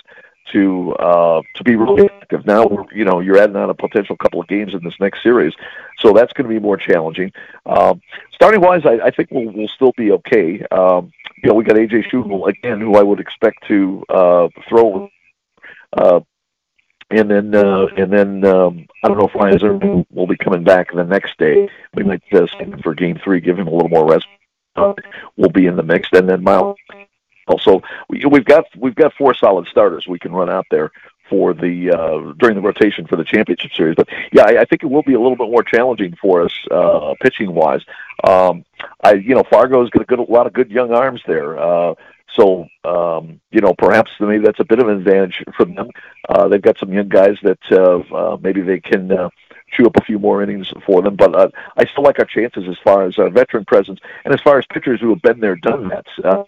to 0.51 0.93
uh, 0.93 1.41
to 1.55 1.63
be 1.63 1.75
really 1.75 2.05
effective. 2.05 2.45
Now 2.45 2.65
we're 2.65 2.91
you 2.93 3.05
know 3.05 3.19
you're 3.19 3.37
adding 3.37 3.55
on 3.55 3.69
a 3.69 3.73
potential 3.73 4.17
couple 4.17 4.41
of 4.41 4.47
games 4.47 4.73
in 4.73 4.83
this 4.83 4.99
next 4.99 5.21
series, 5.21 5.53
so 5.99 6.13
that's 6.13 6.33
going 6.33 6.47
to 6.47 6.53
be 6.53 6.59
more 6.59 6.77
challenging. 6.77 7.31
Um, 7.65 8.01
starting 8.33 8.61
wise, 8.61 8.85
I, 8.85 9.05
I 9.05 9.11
think 9.11 9.29
we'll 9.31 9.51
we'll 9.51 9.67
still 9.67 9.93
be 9.95 10.11
okay. 10.13 10.65
Um, 10.71 11.11
you 11.43 11.49
know, 11.49 11.55
we 11.55 11.63
got 11.63 11.75
AJ 11.75 12.09
Schugel 12.09 12.47
again, 12.47 12.81
who 12.81 12.95
I 12.95 13.03
would 13.03 13.19
expect 13.19 13.67
to 13.67 14.03
uh, 14.09 14.49
throw 14.67 15.09
uh, 15.93 16.21
and 17.11 17.29
then 17.29 17.55
uh, 17.55 17.87
and 17.97 18.11
then 18.11 18.45
um, 18.45 18.87
I 19.03 19.07
don't 19.07 19.17
know 19.17 19.27
if 19.27 19.35
Ryan 19.35 19.59
Zimmerman 19.59 20.05
will 20.11 20.27
be 20.27 20.37
coming 20.37 20.63
back 20.63 20.93
the 20.93 21.03
next 21.03 21.37
day. 21.37 21.69
We 21.93 22.03
might 22.03 22.23
uh, 22.33 22.47
stand 22.47 22.81
for 22.83 22.93
Game 22.93 23.19
Three, 23.23 23.41
give 23.41 23.57
him 23.57 23.67
a 23.67 23.71
little 23.71 23.89
more 23.89 24.09
rest. 24.09 24.27
Uh, 24.75 24.93
we'll 25.35 25.49
be 25.49 25.65
in 25.65 25.75
the 25.75 25.83
mix, 25.83 26.09
and 26.13 26.29
then 26.29 26.43
Miles. 26.43 26.77
Also, 27.47 27.81
we, 28.09 28.23
we've 28.25 28.45
got 28.45 28.65
we've 28.77 28.95
got 28.95 29.13
four 29.13 29.33
solid 29.33 29.67
starters 29.67 30.07
we 30.07 30.19
can 30.19 30.31
run 30.31 30.49
out 30.49 30.65
there 30.69 30.91
for 31.29 31.53
the 31.53 31.91
uh, 31.91 32.33
during 32.37 32.55
the 32.55 32.61
rotation 32.61 33.07
for 33.07 33.15
the 33.15 33.23
championship 33.23 33.71
series. 33.73 33.95
But 33.95 34.09
yeah, 34.31 34.43
I, 34.43 34.61
I 34.61 34.65
think 34.65 34.83
it 34.83 34.87
will 34.87 35.03
be 35.03 35.13
a 35.13 35.19
little 35.19 35.35
bit 35.35 35.49
more 35.49 35.63
challenging 35.63 36.15
for 36.21 36.43
us 36.43 36.53
uh, 36.69 37.15
pitching 37.21 37.53
wise. 37.53 37.81
Um, 38.23 38.65
I 39.03 39.13
you 39.13 39.35
know 39.35 39.43
Fargo's 39.43 39.89
got 39.89 40.03
a 40.03 40.05
good 40.05 40.19
a 40.19 40.23
lot 40.23 40.47
of 40.47 40.53
good 40.53 40.69
young 40.69 40.91
arms 40.91 41.21
there. 41.25 41.57
Uh, 41.57 41.95
so, 42.39 42.67
um, 42.85 43.41
you 43.51 43.61
know, 43.61 43.73
perhaps 43.77 44.11
maybe 44.19 44.43
that's 44.43 44.59
a 44.59 44.65
bit 44.65 44.79
of 44.79 44.87
an 44.87 44.97
advantage 44.97 45.43
for 45.57 45.65
them. 45.65 45.89
Uh, 46.27 46.47
they've 46.47 46.61
got 46.61 46.77
some 46.77 46.93
young 46.93 47.09
guys 47.09 47.37
that 47.43 47.59
uh, 47.71 47.99
uh, 48.15 48.37
maybe 48.41 48.61
they 48.61 48.79
can 48.79 49.11
uh, 49.11 49.29
chew 49.71 49.85
up 49.85 49.97
a 49.97 50.03
few 50.03 50.19
more 50.19 50.41
innings 50.41 50.71
for 50.85 51.01
them. 51.01 51.15
But 51.15 51.35
uh, 51.35 51.49
I 51.77 51.85
still 51.85 52.03
like 52.03 52.19
our 52.19 52.25
chances 52.25 52.67
as 52.69 52.77
far 52.83 53.05
as 53.05 53.17
our 53.17 53.29
veteran 53.29 53.65
presence 53.65 53.99
and 54.23 54.33
as 54.33 54.41
far 54.41 54.57
as 54.57 54.65
pitchers 54.71 55.01
who 55.01 55.09
have 55.09 55.21
been 55.21 55.39
there, 55.39 55.55
done 55.55 55.89
that. 55.89 56.05
Uh, 56.23 56.43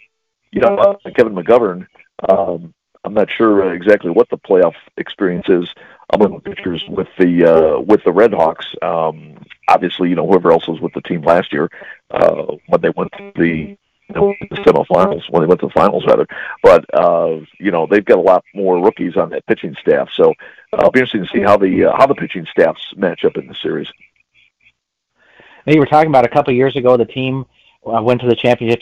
you 0.51 0.61
know, 0.61 0.75
uh, 0.77 0.95
Kevin 1.15 1.35
McGovern. 1.35 1.87
Um, 2.27 2.73
I'm 3.03 3.13
not 3.13 3.29
sure 3.31 3.73
exactly 3.73 4.11
what 4.11 4.29
the 4.29 4.37
playoff 4.37 4.75
experience 4.97 5.49
is 5.49 5.67
among 6.13 6.33
the 6.33 6.39
pitchers 6.39 6.83
with 6.87 7.07
the 7.17 7.45
uh, 7.45 7.79
with 7.79 8.03
the 8.03 8.11
Red 8.11 8.33
Hawks. 8.33 8.67
Um, 8.81 9.37
obviously, 9.67 10.09
you 10.09 10.15
know 10.15 10.27
whoever 10.27 10.51
else 10.51 10.67
was 10.67 10.79
with 10.79 10.93
the 10.93 11.01
team 11.01 11.23
last 11.23 11.51
year 11.51 11.69
uh, 12.11 12.45
when 12.67 12.81
they 12.81 12.91
went 12.95 13.11
to 13.13 13.31
the 13.35 13.75
semifinals 14.13 15.29
when 15.29 15.41
they 15.41 15.47
went 15.47 15.59
to 15.61 15.67
the 15.67 15.73
finals 15.73 16.05
rather. 16.07 16.27
But 16.63 16.85
uh, 16.93 17.39
you 17.59 17.71
know 17.71 17.87
they've 17.89 18.05
got 18.05 18.17
a 18.17 18.21
lot 18.21 18.43
more 18.53 18.83
rookies 18.83 19.17
on 19.17 19.29
that 19.29 19.45
pitching 19.47 19.75
staff, 19.81 20.09
so 20.13 20.31
uh, 20.73 20.77
it'll 20.77 20.91
be 20.91 20.99
interesting 20.99 21.25
to 21.25 21.29
see 21.31 21.41
how 21.41 21.57
the 21.57 21.85
uh, 21.85 21.97
how 21.97 22.07
the 22.07 22.15
pitching 22.15 22.45
staffs 22.51 22.81
match 22.95 23.25
up 23.25 23.37
in 23.37 23.47
the 23.47 23.55
series. 23.55 23.87
Now 25.65 25.73
you 25.73 25.79
were 25.79 25.85
talking 25.85 26.09
about 26.09 26.25
a 26.25 26.29
couple 26.29 26.51
of 26.51 26.57
years 26.57 26.75
ago, 26.75 26.97
the 26.97 27.05
team 27.05 27.45
uh, 27.85 28.01
went 28.01 28.21
to 28.21 28.27
the 28.27 28.35
championship 28.35 28.81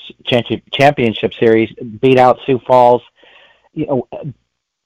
championship 0.71 1.33
series, 1.33 1.73
beat 2.01 2.17
out 2.17 2.39
Sioux 2.45 2.59
Falls. 2.65 3.01
You 3.73 3.85
know, 3.85 4.07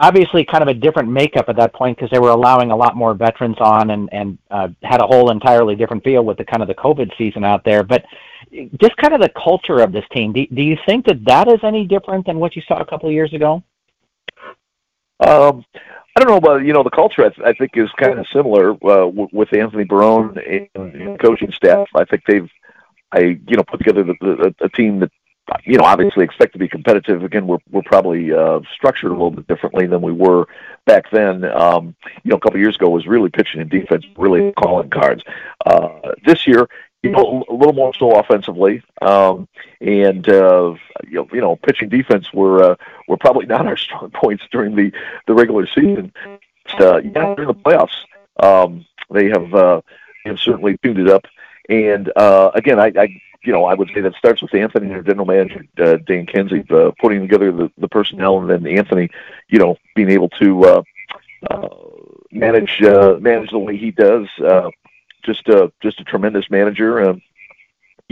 obviously 0.04 0.44
kind 0.44 0.62
of 0.62 0.68
a 0.68 0.74
different 0.74 1.10
makeup 1.10 1.46
at 1.48 1.56
that 1.56 1.74
point 1.74 1.98
because 1.98 2.12
they 2.12 2.20
were 2.20 2.30
allowing 2.30 2.72
a 2.72 2.76
lot 2.76 2.94
more 2.96 3.14
veterans 3.14 3.56
on 3.60 3.92
and 3.92 4.10
and 4.12 4.38
uh, 4.52 4.68
had 4.84 5.02
a 5.02 5.08
whole 5.08 5.32
entirely 5.32 5.76
different 5.76 6.04
feel 6.04 6.24
with 6.26 6.38
the 6.38 6.44
kind 6.44 6.62
of 6.62 6.68
the 6.68 6.76
COVID 6.76 7.18
season 7.18 7.46
out 7.46 7.64
there. 7.64 7.84
But 7.84 8.04
just 8.82 8.98
kind 8.98 9.14
of 9.14 9.22
the 9.22 9.30
culture 9.30 9.80
of 9.80 9.94
this 9.94 10.04
team. 10.12 10.34
Do, 10.34 10.46
do 10.48 10.62
you 10.62 10.78
think 10.86 11.06
that 11.06 11.24
that 11.26 11.48
is 11.48 11.60
any 11.64 11.86
different 11.88 12.26
than 12.26 12.38
what 12.38 12.56
you 12.56 12.62
saw 12.68 12.80
a 12.82 12.86
couple 12.86 13.08
of 13.08 13.14
years 13.14 13.34
ago? 13.34 13.64
Um, 15.22 15.66
I 16.16 16.20
don't 16.20 16.28
know, 16.28 16.42
but 16.42 16.66
you 16.66 16.74
know, 16.74 16.84
the 16.84 16.90
culture 16.90 17.24
I, 17.24 17.30
th- 17.30 17.48
I 17.48 17.54
think 17.54 17.72
is 17.76 17.90
kind 17.94 18.20
of 18.20 18.28
similar 18.28 18.72
uh, 18.72 19.06
w- 19.06 19.30
with 19.32 19.54
Anthony 19.54 19.86
Barone 19.86 20.38
and, 20.38 20.68
and 20.76 21.20
coaching 21.20 21.54
staff. 21.54 21.88
I 21.96 22.04
think 22.04 22.24
they've, 22.28 22.50
I 23.14 23.20
you 23.48 23.56
know, 23.56 23.64
put 23.64 23.80
together 23.80 24.04
the, 24.04 24.16
the, 24.20 24.56
a 24.60 24.70
team 24.70 25.00
that 25.00 25.12
you 25.66 25.78
know, 25.78 25.84
obviously 25.84 26.24
expect 26.24 26.54
to 26.54 26.60
be 26.60 26.68
competitive. 26.68 27.24
Again, 27.24 27.48
we're 27.48 27.58
we're 27.72 27.82
probably 27.84 28.34
uh, 28.34 28.62
structured 28.74 29.12
a 29.12 29.14
little 29.14 29.32
bit 29.32 29.48
differently 29.48 29.88
than 29.88 30.02
we 30.02 30.12
were 30.12 30.48
back 30.86 31.06
then. 31.12 31.44
Um, 31.46 31.96
you 32.24 32.30
know, 32.30 32.38
a 32.38 32.40
couple 32.40 32.56
of 32.56 32.62
years 32.62 32.76
ago 32.76 32.90
was 32.90 33.08
really 33.08 33.30
pitching 33.30 33.62
and 33.62 33.70
defense, 33.70 34.06
really 34.18 34.52
calling 34.54 34.90
cards. 34.90 35.24
Uh, 35.66 36.14
this 36.26 36.48
year, 36.48 36.68
you 37.04 37.12
know, 37.12 37.44
a 37.50 37.54
little 37.54 37.74
more 37.74 37.94
so 37.94 38.16
offensively, 38.16 38.82
um, 39.02 39.48
and 39.82 40.28
uh, 40.30 40.76
you, 41.08 41.16
know, 41.16 41.28
you 41.34 41.42
know, 41.42 41.58
pitching 41.58 41.90
defense 41.90 42.32
were 42.34 42.64
uh, 42.64 42.76
were 43.08 43.18
probably 43.18 43.46
not 43.46 43.68
our 43.68 43.78
strong 43.78 44.10
points 44.14 44.44
during 44.52 44.76
the 44.76 44.92
the 45.28 45.34
regular 45.34 45.68
season. 45.68 46.14
uh, 46.80 47.02
yeah, 47.04 47.36
during 47.36 47.48
the 47.48 47.54
playoffs, 47.54 48.06
um, 48.38 48.86
they 49.12 49.28
have 49.28 49.54
uh, 49.54 49.82
have 50.26 50.40
certainly 50.40 50.78
tuned 50.82 51.00
it 51.00 51.10
up. 51.10 51.26
And 51.70 52.12
uh, 52.16 52.52
again, 52.54 52.80
I, 52.80 52.92
I 52.98 53.22
you 53.44 53.52
know 53.52 53.66
I 53.66 53.74
would 53.74 53.90
say 53.94 54.02
that 54.02 54.16
starts 54.16 54.42
with 54.42 54.54
Anthony, 54.54 54.90
their 54.90 55.04
general 55.04 55.26
manager 55.26 55.66
uh, 55.80 55.98
Dan 55.98 56.26
Kenzie, 56.26 56.66
uh, 56.70 56.92
putting 57.00 57.22
together 57.22 57.52
the, 57.52 57.72
the 57.78 57.88
personnel, 57.88 58.40
and 58.40 58.50
then 58.50 58.68
Anthony, 58.68 59.10
you 59.48 59.60
know, 59.60 59.78
being 59.96 60.10
able 60.10 60.30
to 60.30 60.66
uh, 60.66 60.84
uh, 61.50 61.70
manage 62.32 62.82
uh, 62.82 63.18
manage 63.20 63.52
the 63.52 63.60
way 63.60 63.78
he 63.78 63.92
does. 63.92 64.28
Uh, 64.40 64.70
just 65.24 65.48
a 65.48 65.72
just 65.82 66.00
a 66.00 66.04
tremendous 66.04 66.50
manager. 66.50 67.02
Uh, 67.02 67.16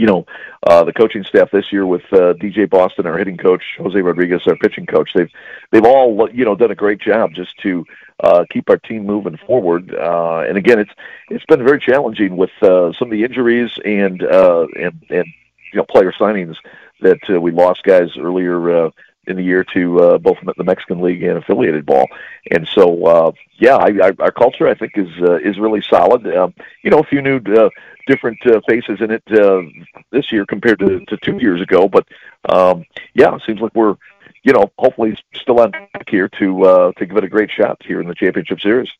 you 0.02 0.08
know, 0.08 0.26
uh, 0.66 0.82
the 0.82 0.92
coaching 0.92 1.22
staff 1.22 1.52
this 1.52 1.72
year 1.72 1.86
with 1.86 2.02
uh, 2.12 2.34
DJ 2.34 2.68
Boston, 2.68 3.06
our 3.06 3.16
hitting 3.16 3.36
coach, 3.36 3.62
Jose 3.78 4.00
Rodriguez, 4.00 4.42
our 4.48 4.56
pitching 4.56 4.84
coach, 4.84 5.12
they've 5.14 5.30
they've 5.70 5.84
all 5.84 6.28
you 6.32 6.44
know 6.44 6.56
done 6.56 6.72
a 6.72 6.74
great 6.74 6.98
job 6.98 7.32
just 7.34 7.56
to 7.58 7.86
uh, 8.18 8.44
keep 8.50 8.68
our 8.68 8.78
team 8.78 9.06
moving 9.06 9.36
forward. 9.36 9.94
Uh, 9.94 10.40
and 10.40 10.58
again, 10.58 10.80
it's 10.80 10.90
it's 11.30 11.44
been 11.44 11.64
very 11.64 11.78
challenging 11.78 12.36
with 12.36 12.50
uh, 12.62 12.92
some 12.94 13.06
of 13.06 13.12
the 13.12 13.22
injuries 13.22 13.70
and 13.84 14.24
uh, 14.24 14.66
and 14.76 15.06
and 15.08 15.26
you 15.72 15.76
know 15.76 15.84
player 15.84 16.10
signings 16.10 16.56
that 17.00 17.20
uh, 17.30 17.40
we 17.40 17.52
lost 17.52 17.84
guys 17.84 18.16
earlier. 18.18 18.86
Uh, 18.86 18.90
in 19.26 19.36
the 19.36 19.42
year 19.42 19.64
to 19.72 20.00
uh, 20.00 20.18
both 20.18 20.38
the 20.56 20.64
Mexican 20.64 21.00
League 21.00 21.22
and 21.22 21.38
affiliated 21.38 21.86
ball, 21.86 22.06
and 22.50 22.66
so 22.68 23.04
uh, 23.06 23.32
yeah, 23.58 23.76
I, 23.76 24.08
I, 24.08 24.12
our 24.18 24.32
culture 24.32 24.66
I 24.66 24.74
think 24.74 24.92
is 24.96 25.08
uh, 25.20 25.36
is 25.36 25.58
really 25.58 25.82
solid. 25.82 26.26
Um, 26.34 26.54
you 26.82 26.90
know, 26.90 26.98
a 26.98 27.04
few 27.04 27.22
new 27.22 27.36
uh, 27.54 27.70
different 28.06 28.38
uh, 28.46 28.60
faces 28.68 29.00
in 29.00 29.10
it 29.10 29.22
uh, 29.30 29.62
this 30.10 30.32
year 30.32 30.44
compared 30.44 30.80
to, 30.80 31.04
to 31.06 31.16
two 31.18 31.38
years 31.38 31.60
ago, 31.60 31.88
but 31.88 32.06
um, 32.48 32.84
yeah, 33.14 33.34
it 33.34 33.42
seems 33.46 33.60
like 33.60 33.74
we're 33.74 33.96
you 34.42 34.52
know 34.52 34.70
hopefully 34.78 35.16
still 35.34 35.60
on 35.60 35.70
track 35.70 36.08
here 36.08 36.28
to 36.40 36.64
uh, 36.64 36.92
to 36.92 37.06
give 37.06 37.16
it 37.16 37.24
a 37.24 37.28
great 37.28 37.50
shot 37.50 37.80
here 37.84 38.00
in 38.00 38.08
the 38.08 38.14
championship 38.14 38.60
series. 38.60 38.90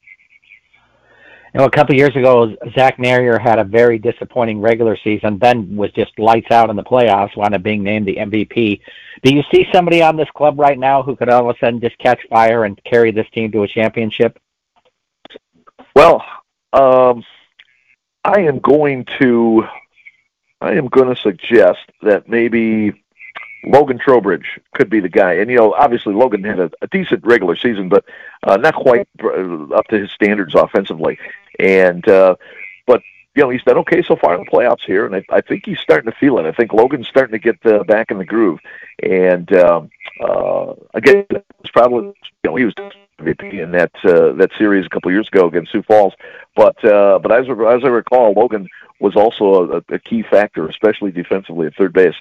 You 1.52 1.61
know, 1.61 1.66
a 1.66 1.71
couple 1.71 1.94
years 1.94 2.16
ago, 2.16 2.56
Zach 2.75 2.97
Nehrir 2.97 3.38
had 3.38 3.59
a 3.59 3.64
very 3.64 3.99
disappointing 3.99 4.62
regular 4.62 4.97
season. 4.97 5.38
Then 5.38 5.76
was 5.76 5.92
just 5.92 6.18
lights 6.18 6.50
out 6.50 6.71
in 6.71 6.76
the 6.76 6.82
playoffs, 6.82 7.37
wound 7.37 7.54
up 7.54 7.62
being 7.62 7.82
named 7.82 8.06
the 8.06 8.16
MVP. 8.16 8.80
Do 9.23 9.35
you 9.35 9.42
see 9.52 9.66
somebody 9.71 10.02
on 10.02 10.16
this 10.16 10.30
club 10.30 10.59
right 10.59 10.78
now 10.78 11.02
who 11.02 11.14
could 11.14 11.28
all 11.28 11.50
of 11.50 11.54
a 11.54 11.59
sudden 11.59 11.80
just 11.80 11.99
catch 11.99 12.21
fire 12.30 12.64
and 12.64 12.82
carry 12.85 13.11
this 13.11 13.28
team 13.35 13.52
to 13.52 13.64
a 13.64 13.68
championship? 13.68 14.38
Well, 15.94 16.25
um, 16.73 17.23
I 18.25 18.40
am 18.40 18.59
going 18.59 19.04
to, 19.21 19.66
I 20.62 20.73
am 20.73 20.88
going 20.88 21.14
to 21.14 21.21
suggest 21.21 21.80
that 22.00 22.30
maybe 22.30 22.94
Logan 23.64 23.99
Trowbridge 23.99 24.59
could 24.75 24.88
be 24.88 25.00
the 25.00 25.09
guy. 25.11 25.35
And 25.35 25.50
you 25.50 25.59
know, 25.59 25.75
obviously 25.75 26.14
Logan 26.14 26.44
had 26.44 26.59
a, 26.59 26.71
a 26.80 26.87
decent 26.87 27.25
regular 27.25 27.56
season, 27.56 27.90
but 27.90 28.06
uh, 28.42 28.56
not 28.56 28.75
quite 28.75 29.06
uh, 29.23 29.75
up 29.75 29.87
to 29.88 29.99
his 29.99 30.11
standards 30.12 30.54
offensively. 30.54 31.18
And 31.59 32.06
uh, 32.09 32.37
but 32.87 33.02
you 33.35 33.42
know, 33.42 33.50
he's 33.50 33.62
done 33.62 33.78
okay 33.78 34.02
so 34.02 34.16
far 34.16 34.35
in 34.35 34.44
the 34.44 34.50
playoffs 34.50 34.85
here, 34.85 35.06
and 35.06 35.16
I, 35.16 35.25
I 35.30 35.40
think 35.40 35.64
he's 35.64 35.80
starting 35.80 36.11
to 36.11 36.16
feel 36.18 36.38
it. 36.38 36.47
I 36.47 36.52
think 36.52 36.73
Logan's 36.73 37.09
starting 37.09 37.32
to 37.32 37.38
get 37.38 37.64
uh, 37.64 37.85
back 37.85 38.11
in 38.11 38.18
the 38.18 38.25
groove. 38.25 38.61
And 39.02 39.52
um, 39.54 39.90
uh, 40.21 40.75
again, 40.94 41.26
it's 41.30 41.71
probably 41.73 42.09
you 42.09 42.14
know 42.44 42.56
he 42.56 42.64
was 42.64 42.75
MVP 43.18 43.54
in 43.54 43.73
that 43.73 43.92
uh, 44.04 44.32
that 44.35 44.50
series 44.59 44.87
a 44.87 44.88
couple 44.90 45.11
years 45.11 45.28
ago 45.28 45.47
against 45.47 45.73
Sioux 45.73 45.82
Falls. 45.82 46.14
But 46.56 46.82
uh, 46.85 47.18
but 47.21 47.32
as 47.32 47.47
as 47.49 47.85
I 47.85 47.88
recall, 47.88 48.32
Logan 48.32 48.68
was 49.00 49.16
also 49.16 49.73
a, 49.90 49.94
a 49.94 49.99
key 49.99 50.23
factor, 50.23 50.68
especially 50.68 51.11
defensively 51.11 51.66
at 51.66 51.75
third 51.75 51.92
base. 51.92 52.14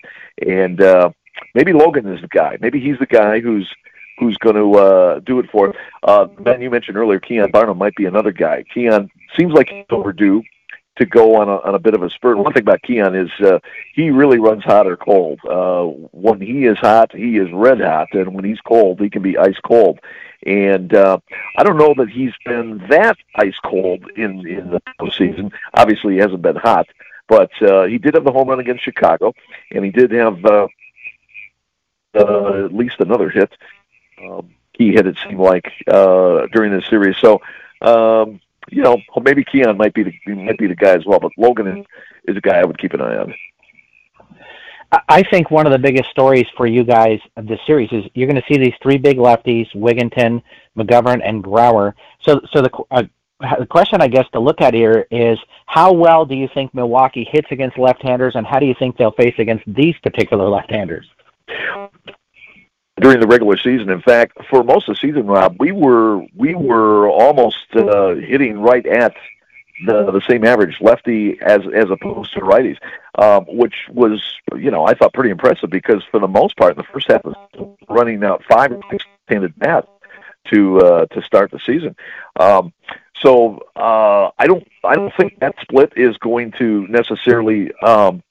And 0.46 0.82
uh, 0.82 1.12
maybe 1.54 1.74
Logan 1.74 2.12
is 2.12 2.22
the 2.22 2.28
guy. 2.28 2.58
Maybe 2.60 2.80
he's 2.80 3.00
the 3.00 3.06
guy 3.06 3.40
who's 3.40 3.72
who's 4.18 4.38
going 4.38 4.56
to 4.56 4.74
uh, 4.78 5.20
do 5.20 5.40
it 5.40 5.50
for. 5.52 5.74
Uh, 6.04 6.26
ben, 6.26 6.62
you 6.62 6.70
mentioned 6.70 6.98
earlier, 6.98 7.20
Keon 7.20 7.52
Barnum 7.52 7.78
might 7.78 7.96
be 7.96 8.06
another 8.06 8.32
guy. 8.32 8.64
Keon 8.74 9.10
seems 9.38 9.54
like 9.54 9.70
he's 9.70 9.86
overdue 9.90 10.44
to 10.98 11.06
go 11.06 11.36
on 11.36 11.48
a, 11.48 11.58
on 11.62 11.74
a 11.74 11.80
bit 11.80 11.94
of 11.94 12.04
a 12.04 12.10
spurt. 12.10 12.38
One 12.38 12.54
thing 12.54 12.64
about 12.64 12.82
Keon 12.82 13.16
is 13.16 13.32
uh, 13.40 13.60
he 13.96 14.12
really 14.12 14.40
runs 14.40 14.64
hot 14.64 14.88
or 14.88 14.98
cold. 14.98 15.40
Uh, 15.48 15.86
when 16.12 16.42
he 16.42 16.66
is 16.66 16.78
hot, 16.78 17.16
he 17.16 17.38
is 17.38 17.50
red 17.52 17.82
hot, 17.82 18.10
and 18.14 18.34
when 18.34 18.44
he's 18.44 18.62
cold, 18.62 19.00
he 19.00 19.10
can 19.10 19.22
be 19.22 19.38
ice 19.38 19.60
cold. 19.64 20.00
And 20.46 20.94
uh, 20.94 21.20
I 21.58 21.64
don't 21.64 21.78
know 21.78 21.94
that 21.98 22.10
he's 22.10 22.34
been 22.46 22.80
that 22.90 23.18
ice 23.36 23.58
cold 23.64 24.10
in 24.16 24.46
in 24.48 24.72
the 24.72 24.82
postseason. 25.00 25.52
Obviously, 25.74 26.16
he 26.16 26.20
hasn't 26.20 26.42
been 26.42 26.56
hot, 26.56 26.88
but 27.28 27.52
uh, 27.62 27.84
he 27.84 27.98
did 27.98 28.16
have 28.16 28.24
the 28.24 28.32
home 28.32 28.50
run 28.50 28.60
against 28.60 28.84
Chicago, 28.84 29.34
and 29.72 29.86
he 29.86 29.92
did 29.92 30.12
have 30.12 30.44
uh, 30.44 30.68
uh, 32.16 32.66
at 32.66 32.74
least 32.74 33.00
another 33.00 33.30
hit. 33.30 33.52
Um, 34.30 34.54
he 34.74 34.92
hit 34.92 35.08
it 35.08 35.18
seemed 35.24 35.40
like 35.40 35.72
uh, 35.88 36.48
during 36.54 36.72
this 36.72 36.88
series. 36.90 37.16
So 37.18 37.42
um, 37.82 38.40
you 38.70 38.84
know 38.84 38.98
maybe 39.22 39.44
Keon 39.44 39.78
might 39.78 39.94
be 39.94 40.04
the 40.04 40.14
might 40.34 40.58
be 40.58 40.68
the 40.68 40.76
guy 40.76 40.96
as 40.96 41.06
well. 41.06 41.20
But 41.20 41.32
Logan 41.38 41.68
is, 41.68 41.86
is 42.26 42.38
a 42.38 42.42
guy 42.42 42.60
I 42.60 42.66
would 42.66 42.78
keep 42.78 42.94
an 42.94 43.02
eye 43.02 43.18
on. 43.18 43.34
I 45.08 45.24
think 45.24 45.50
one 45.50 45.66
of 45.66 45.72
the 45.72 45.80
biggest 45.80 46.10
stories 46.10 46.48
for 46.58 46.68
you 46.68 46.84
guys 46.84 47.20
of 47.38 47.48
this 47.48 47.60
series 47.66 47.90
is 47.94 48.04
you're 48.14 48.28
going 48.28 48.42
to 48.42 48.54
see 48.54 48.60
these 48.60 48.74
three 48.82 48.98
big 48.98 49.18
lefties: 49.18 49.74
Wigginton, 49.74 50.42
McGovern, 50.78 51.22
and 51.24 51.44
Grauer. 51.44 51.94
So, 52.20 52.42
so 52.52 52.62
the 52.62 52.72
uh, 52.92 53.04
the 53.58 53.66
question 53.66 54.02
I 54.02 54.08
guess 54.08 54.26
to 54.34 54.40
look 54.40 54.62
at 54.62 54.74
here 54.74 55.08
is 55.10 55.40
how 55.66 55.94
well 55.94 56.26
do 56.26 56.36
you 56.36 56.50
think 56.54 56.74
Milwaukee 56.74 57.28
hits 57.32 57.48
against 57.52 57.78
left-handers, 57.78 58.36
and 58.36 58.46
how 58.46 58.60
do 58.60 58.66
you 58.66 58.76
think 58.78 58.98
they'll 58.98 59.12
face 59.12 59.36
against 59.40 59.64
these 59.66 59.96
particular 60.04 60.50
left-handers? 60.50 61.08
During 63.02 63.20
the 63.20 63.28
regular 63.28 63.58
season. 63.58 63.90
In 63.90 64.02
fact, 64.02 64.38
for 64.50 64.64
most 64.64 64.88
of 64.88 64.96
the 64.96 65.00
season, 65.00 65.26
Rob, 65.26 65.58
we 65.60 65.72
were 65.72 66.24
we 66.36 66.56
were 66.56 67.10
almost 67.10 67.66
uh, 67.76 68.16
hitting 68.16 68.60
right 68.60 68.86
at 68.86 69.14
the 69.86 70.12
the 70.12 70.22
same 70.30 70.46
average 70.46 70.78
lefty 70.80 71.40
as 71.42 71.62
as 71.74 71.90
opposed 71.90 72.34
to 72.34 72.40
righties, 72.42 72.78
um, 73.18 73.46
which 73.48 73.76
was 73.90 74.24
you 74.56 74.72
know 74.72 74.86
I 74.86 74.94
thought 74.94 75.14
pretty 75.14 75.32
impressive 75.32 75.70
because 75.70 76.04
for 76.12 76.20
the 76.20 76.28
most 76.28 76.56
part 76.56 76.74
in 76.74 76.78
the 76.78 76.88
first 76.94 77.10
half 77.10 77.26
was 77.26 77.36
running 77.90 78.24
out 78.24 78.44
five 78.48 78.72
or 78.72 78.82
six 78.92 79.04
bats 79.58 79.88
to 80.52 80.80
uh, 80.80 81.06
to 81.08 81.22
start 81.24 81.52
the 81.52 81.60
season. 81.66 81.96
Um, 82.40 82.72
so 83.20 83.60
uh, 83.76 84.30
I 84.38 84.46
don't 84.46 84.68
I 84.84 84.96
don't 84.96 85.14
think 85.16 85.40
that 85.40 85.56
split 85.62 85.94
is 85.96 86.18
going 86.18 86.52
to 86.60 86.88
necessarily 86.88 87.72
um, 87.82 88.22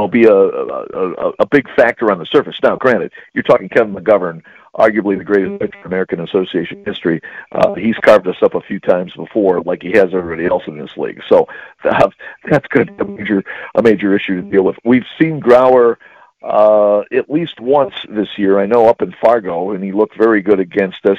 will 0.00 0.08
be 0.08 0.24
a, 0.24 0.32
a, 0.32 1.32
a 1.40 1.46
big 1.46 1.68
factor 1.76 2.10
on 2.10 2.18
the 2.18 2.26
surface. 2.26 2.56
Now, 2.62 2.76
granted, 2.76 3.12
you're 3.34 3.42
talking 3.42 3.68
Kevin 3.68 3.94
McGovern, 3.94 4.42
arguably 4.74 5.18
the 5.18 5.24
greatest 5.24 5.60
pitcher 5.60 5.78
in 5.80 5.86
American 5.86 6.20
Association 6.20 6.84
history. 6.84 7.20
Uh, 7.52 7.74
he's 7.74 7.96
carved 7.96 8.26
us 8.26 8.36
up 8.42 8.54
a 8.54 8.60
few 8.60 8.80
times 8.80 9.12
before, 9.14 9.60
like 9.62 9.82
he 9.82 9.92
has 9.92 10.14
everybody 10.14 10.46
else 10.46 10.62
in 10.66 10.78
this 10.78 10.96
league. 10.96 11.20
So 11.28 11.46
that, 11.84 12.10
that's 12.48 12.66
going 12.68 12.86
to 12.86 12.92
be 12.92 13.00
a 13.00 13.16
major 13.16 13.44
a 13.74 13.82
major 13.82 14.16
issue 14.16 14.40
to 14.40 14.50
deal 14.50 14.64
with. 14.64 14.76
We've 14.84 15.06
seen 15.20 15.40
Grauer 15.40 15.96
uh, 16.42 17.00
at 17.12 17.28
least 17.28 17.60
once 17.60 17.94
this 18.08 18.28
year. 18.36 18.58
I 18.58 18.66
know 18.66 18.88
up 18.88 19.02
in 19.02 19.14
Fargo, 19.20 19.72
and 19.72 19.84
he 19.84 19.92
looked 19.92 20.16
very 20.16 20.42
good 20.42 20.60
against 20.60 21.04
us. 21.04 21.18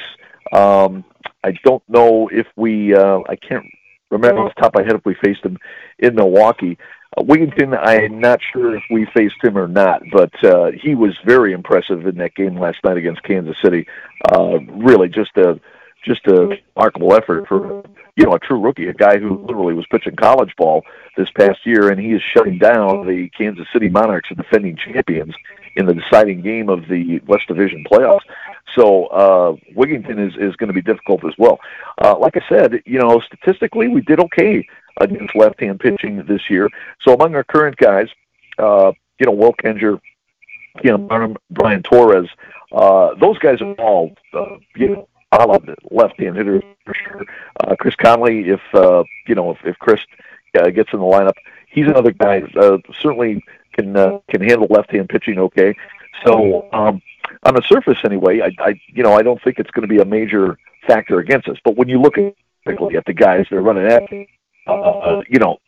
Um, 0.52 1.04
I 1.44 1.52
don't 1.64 1.82
know 1.88 2.28
if 2.32 2.46
we. 2.56 2.94
Uh, 2.94 3.20
I 3.28 3.36
can't 3.36 3.66
remember 4.10 4.42
off 4.42 4.54
the 4.54 4.60
top 4.60 4.74
of 4.74 4.80
my 4.80 4.86
head 4.86 4.96
if 4.96 5.04
we 5.04 5.14
faced 5.14 5.44
him 5.44 5.58
in 5.98 6.14
Milwaukee. 6.14 6.78
Uh, 7.16 7.22
Wigginton, 7.22 7.78
I'm 7.78 8.20
not 8.20 8.40
sure 8.52 8.76
if 8.76 8.82
we 8.90 9.06
faced 9.14 9.42
him 9.42 9.58
or 9.58 9.68
not, 9.68 10.02
but 10.12 10.32
uh, 10.44 10.70
he 10.72 10.94
was 10.94 11.16
very 11.26 11.52
impressive 11.52 12.06
in 12.06 12.16
that 12.16 12.34
game 12.34 12.58
last 12.58 12.78
night 12.84 12.96
against 12.96 13.22
Kansas 13.22 13.56
City. 13.62 13.86
Uh, 14.32 14.58
really, 14.70 15.08
just 15.08 15.36
a 15.36 15.60
just 16.04 16.26
a 16.26 16.58
remarkable 16.76 17.14
effort 17.14 17.46
for 17.46 17.84
you 18.16 18.24
know 18.24 18.34
a 18.34 18.38
true 18.38 18.60
rookie, 18.60 18.88
a 18.88 18.94
guy 18.94 19.18
who 19.18 19.38
literally 19.42 19.74
was 19.74 19.86
pitching 19.90 20.16
college 20.16 20.52
ball 20.56 20.82
this 21.16 21.28
past 21.36 21.58
year, 21.64 21.90
and 21.90 22.00
he 22.00 22.12
is 22.12 22.22
shutting 22.34 22.58
down 22.58 23.06
the 23.06 23.28
Kansas 23.36 23.66
City 23.72 23.88
Monarchs, 23.88 24.28
the 24.30 24.36
defending 24.36 24.76
champions, 24.76 25.34
in 25.76 25.86
the 25.86 25.94
deciding 25.94 26.40
game 26.42 26.68
of 26.68 26.88
the 26.88 27.20
West 27.26 27.46
Division 27.46 27.84
playoffs. 27.90 28.20
So 28.74 29.06
uh, 29.06 29.56
Wigginton 29.76 30.18
is 30.18 30.34
is 30.36 30.56
going 30.56 30.68
to 30.68 30.72
be 30.72 30.82
difficult 30.82 31.24
as 31.24 31.34
well. 31.38 31.60
Uh, 32.02 32.16
like 32.18 32.36
I 32.36 32.42
said, 32.48 32.82
you 32.86 32.98
know, 32.98 33.20
statistically 33.20 33.88
we 33.88 34.00
did 34.00 34.20
okay 34.20 34.66
against 35.00 35.34
left-hand 35.34 35.80
pitching 35.80 36.24
this 36.26 36.48
year. 36.48 36.68
So 37.00 37.14
among 37.14 37.34
our 37.34 37.44
current 37.44 37.76
guys, 37.76 38.08
uh, 38.58 38.92
you 39.18 39.26
know, 39.26 39.32
Will 39.32 39.52
Kenger, 39.54 40.00
you 40.82 40.90
know, 40.90 41.36
Brian 41.50 41.82
Torres, 41.82 42.28
uh, 42.72 43.14
those 43.14 43.38
guys 43.38 43.60
are 43.60 43.72
all, 43.74 44.14
uh, 44.34 44.56
you 44.76 44.88
know, 44.88 45.08
I 45.32 45.44
love 45.44 45.64
left-hand 45.90 46.36
hitters 46.36 46.62
for 46.84 46.94
sure. 46.94 47.24
Uh, 47.60 47.74
Chris 47.76 47.94
Conley, 47.96 48.48
if 48.48 48.60
uh, 48.74 49.02
you 49.26 49.34
know, 49.34 49.50
if, 49.52 49.58
if 49.64 49.78
Chris 49.78 50.00
uh, 50.58 50.68
gets 50.70 50.92
in 50.92 50.98
the 50.98 51.04
lineup, 51.04 51.36
he's 51.68 51.86
another 51.86 52.12
guy. 52.12 52.42
Uh, 52.56 52.78
certainly 53.00 53.42
can 53.72 53.96
uh, 53.96 54.18
can 54.28 54.42
handle 54.42 54.66
left-hand 54.68 55.08
pitching 55.08 55.38
okay. 55.38 55.74
So 56.24 56.68
um, 56.72 57.00
on 57.44 57.54
the 57.54 57.62
surface, 57.62 57.98
anyway, 58.04 58.40
I, 58.40 58.50
I 58.62 58.80
you 58.88 59.02
know 59.02 59.14
I 59.14 59.22
don't 59.22 59.42
think 59.42 59.58
it's 59.58 59.70
going 59.70 59.82
to 59.82 59.88
be 59.88 60.00
a 60.00 60.04
major 60.04 60.58
factor 60.86 61.18
against 61.18 61.48
us. 61.48 61.58
But 61.64 61.76
when 61.76 61.88
you 61.88 62.00
look 62.00 62.18
at 62.18 62.34
the 62.66 63.14
guys 63.14 63.46
that 63.50 63.56
are 63.56 63.62
running 63.62 63.86
at 63.86 64.02
uh, 64.66 65.22
you 65.28 65.38
know, 65.38 65.58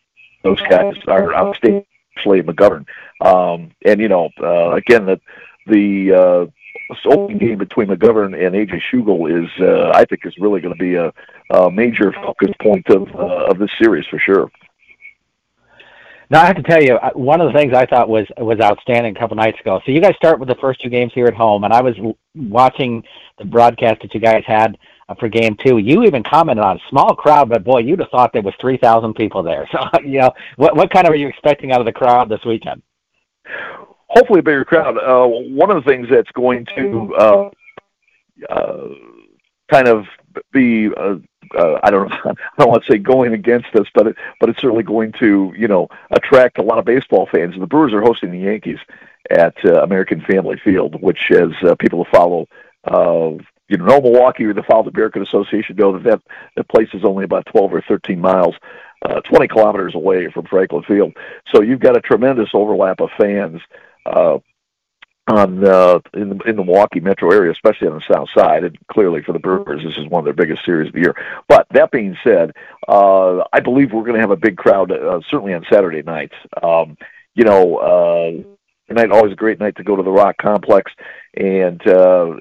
those 0.42 0.60
guys 0.62 0.94
are 1.08 1.34
outstanding, 1.34 1.84
especially 2.16 2.42
McGovern. 2.42 2.86
Um, 3.20 3.70
and 3.84 4.00
you 4.00 4.08
know, 4.08 4.30
uh, 4.40 4.72
again, 4.72 5.06
the 5.06 5.20
the 5.66 6.12
uh, 6.12 6.46
opening 7.06 7.38
game 7.38 7.58
between 7.58 7.88
McGovern 7.88 8.34
and 8.34 8.54
AJ 8.54 8.82
Schugel 8.90 9.44
is, 9.44 9.50
uh, 9.60 9.90
I 9.94 10.04
think, 10.04 10.26
is 10.26 10.36
really 10.38 10.60
going 10.60 10.74
to 10.74 10.78
be 10.78 10.94
a, 10.94 11.12
a 11.50 11.70
major 11.70 12.12
focus 12.12 12.50
point 12.60 12.88
of 12.90 13.08
uh, 13.14 13.46
of 13.50 13.58
this 13.58 13.70
series 13.78 14.06
for 14.06 14.18
sure. 14.18 14.50
Now 16.30 16.42
I 16.42 16.46
have 16.46 16.56
to 16.56 16.62
tell 16.62 16.82
you, 16.82 16.98
one 17.14 17.40
of 17.40 17.52
the 17.52 17.58
things 17.58 17.74
I 17.74 17.86
thought 17.86 18.08
was 18.08 18.26
was 18.38 18.58
outstanding 18.60 19.16
a 19.16 19.18
couple 19.18 19.36
nights 19.36 19.60
ago. 19.60 19.80
So 19.84 19.92
you 19.92 20.00
guys 20.00 20.14
start 20.16 20.38
with 20.38 20.48
the 20.48 20.56
first 20.56 20.80
two 20.80 20.88
games 20.88 21.12
here 21.14 21.26
at 21.26 21.34
home, 21.34 21.64
and 21.64 21.72
I 21.72 21.82
was 21.82 21.94
watching 22.34 23.02
the 23.38 23.44
broadcast 23.44 24.02
that 24.02 24.14
you 24.14 24.20
guys 24.20 24.42
had 24.46 24.78
uh, 25.08 25.14
for 25.14 25.28
game 25.28 25.56
two. 25.64 25.78
You 25.78 26.02
even 26.04 26.22
commented 26.22 26.64
on 26.64 26.76
a 26.76 26.88
small 26.88 27.14
crowd, 27.14 27.50
but 27.50 27.64
boy, 27.64 27.80
you'd 27.80 28.00
have 28.00 28.08
thought 28.10 28.32
there 28.32 28.42
was 28.42 28.54
three 28.60 28.78
thousand 28.78 29.14
people 29.14 29.42
there. 29.42 29.68
So 29.72 29.80
you 30.04 30.20
know, 30.20 30.32
what 30.56 30.76
what 30.76 30.90
kind 30.90 31.06
of 31.06 31.12
are 31.12 31.16
you 31.16 31.28
expecting 31.28 31.72
out 31.72 31.80
of 31.80 31.86
the 31.86 31.92
crowd 31.92 32.28
this 32.28 32.44
weekend? 32.44 32.82
Hopefully, 34.08 34.40
a 34.40 34.42
bigger 34.42 34.64
crowd. 34.64 34.96
Uh, 34.96 35.26
one 35.26 35.70
of 35.70 35.82
the 35.82 35.90
things 35.90 36.06
that's 36.10 36.30
going 36.32 36.66
to 36.76 37.14
uh, 37.16 37.50
uh, 38.48 38.88
kind 39.70 39.88
of 39.88 40.04
be 40.52 40.88
uh, 41.56 41.78
I 41.82 41.90
don't 41.90 42.08
know, 42.08 42.16
I 42.24 42.34
don't 42.58 42.70
want 42.70 42.84
to 42.84 42.92
say 42.92 42.98
going 42.98 43.32
against 43.32 43.74
us, 43.74 43.86
but 43.94 44.08
it, 44.08 44.16
but 44.40 44.48
it's 44.48 44.60
certainly 44.60 44.82
going 44.82 45.12
to 45.20 45.52
you 45.56 45.68
know 45.68 45.88
attract 46.10 46.58
a 46.58 46.62
lot 46.62 46.78
of 46.78 46.84
baseball 46.84 47.28
fans. 47.30 47.54
The 47.58 47.66
Brewers 47.66 47.92
are 47.92 48.02
hosting 48.02 48.30
the 48.30 48.38
Yankees 48.38 48.78
at 49.30 49.54
uh, 49.64 49.82
American 49.82 50.20
Family 50.20 50.60
Field, 50.62 51.00
which 51.00 51.30
as 51.30 51.50
uh, 51.62 51.74
people 51.76 52.04
who 52.04 52.10
follow 52.10 52.48
uh, 52.84 53.38
you 53.68 53.76
know 53.76 54.00
Milwaukee 54.00 54.44
or 54.44 54.54
the 54.54 54.62
follow 54.62 54.84
the 54.84 54.90
American 54.90 55.22
Association 55.22 55.76
know 55.76 55.92
that 55.92 56.04
that, 56.04 56.22
that 56.56 56.68
place 56.68 56.88
is 56.94 57.04
only 57.04 57.24
about 57.24 57.46
12 57.46 57.74
or 57.74 57.82
13 57.82 58.20
miles. 58.20 58.54
Uh, 59.04 59.20
20 59.20 59.48
kilometers 59.48 59.94
away 59.94 60.30
from 60.30 60.46
Franklin 60.46 60.82
Field, 60.84 61.14
so 61.54 61.60
you've 61.60 61.80
got 61.80 61.94
a 61.94 62.00
tremendous 62.00 62.48
overlap 62.54 63.00
of 63.00 63.10
fans 63.18 63.60
uh, 64.06 64.38
on 65.26 65.64
uh, 65.64 66.00
in 66.12 66.30
the 66.30 66.38
in 66.46 66.56
the 66.56 66.64
Milwaukee 66.64 67.00
metro 67.00 67.30
area, 67.30 67.50
especially 67.50 67.88
on 67.88 67.94
the 67.94 68.14
south 68.14 68.28
side, 68.36 68.64
and 68.64 68.78
clearly 68.88 69.22
for 69.22 69.32
the 69.32 69.38
Brewers, 69.38 69.82
this 69.82 69.96
is 69.96 70.08
one 70.08 70.20
of 70.20 70.24
their 70.24 70.34
biggest 70.34 70.64
series 70.64 70.88
of 70.88 70.94
the 70.94 71.00
year. 71.00 71.14
But 71.48 71.66
that 71.70 71.90
being 71.90 72.16
said, 72.22 72.52
uh, 72.88 73.44
I 73.52 73.60
believe 73.60 73.92
we're 73.92 74.02
going 74.02 74.14
to 74.14 74.20
have 74.20 74.30
a 74.30 74.36
big 74.36 74.56
crowd, 74.56 74.92
uh, 74.92 75.20
certainly 75.30 75.54
on 75.54 75.64
Saturday 75.72 76.02
nights. 76.02 76.34
Um, 76.62 76.96
you 77.34 77.44
know, 77.44 77.76
uh, 77.76 78.92
night 78.92 79.10
always 79.10 79.32
a 79.32 79.36
great 79.36 79.58
night 79.58 79.76
to 79.76 79.84
go 79.84 79.96
to 79.96 80.02
the 80.02 80.10
Rock 80.10 80.36
Complex, 80.36 80.92
and 81.34 81.80
uh, 81.86 82.32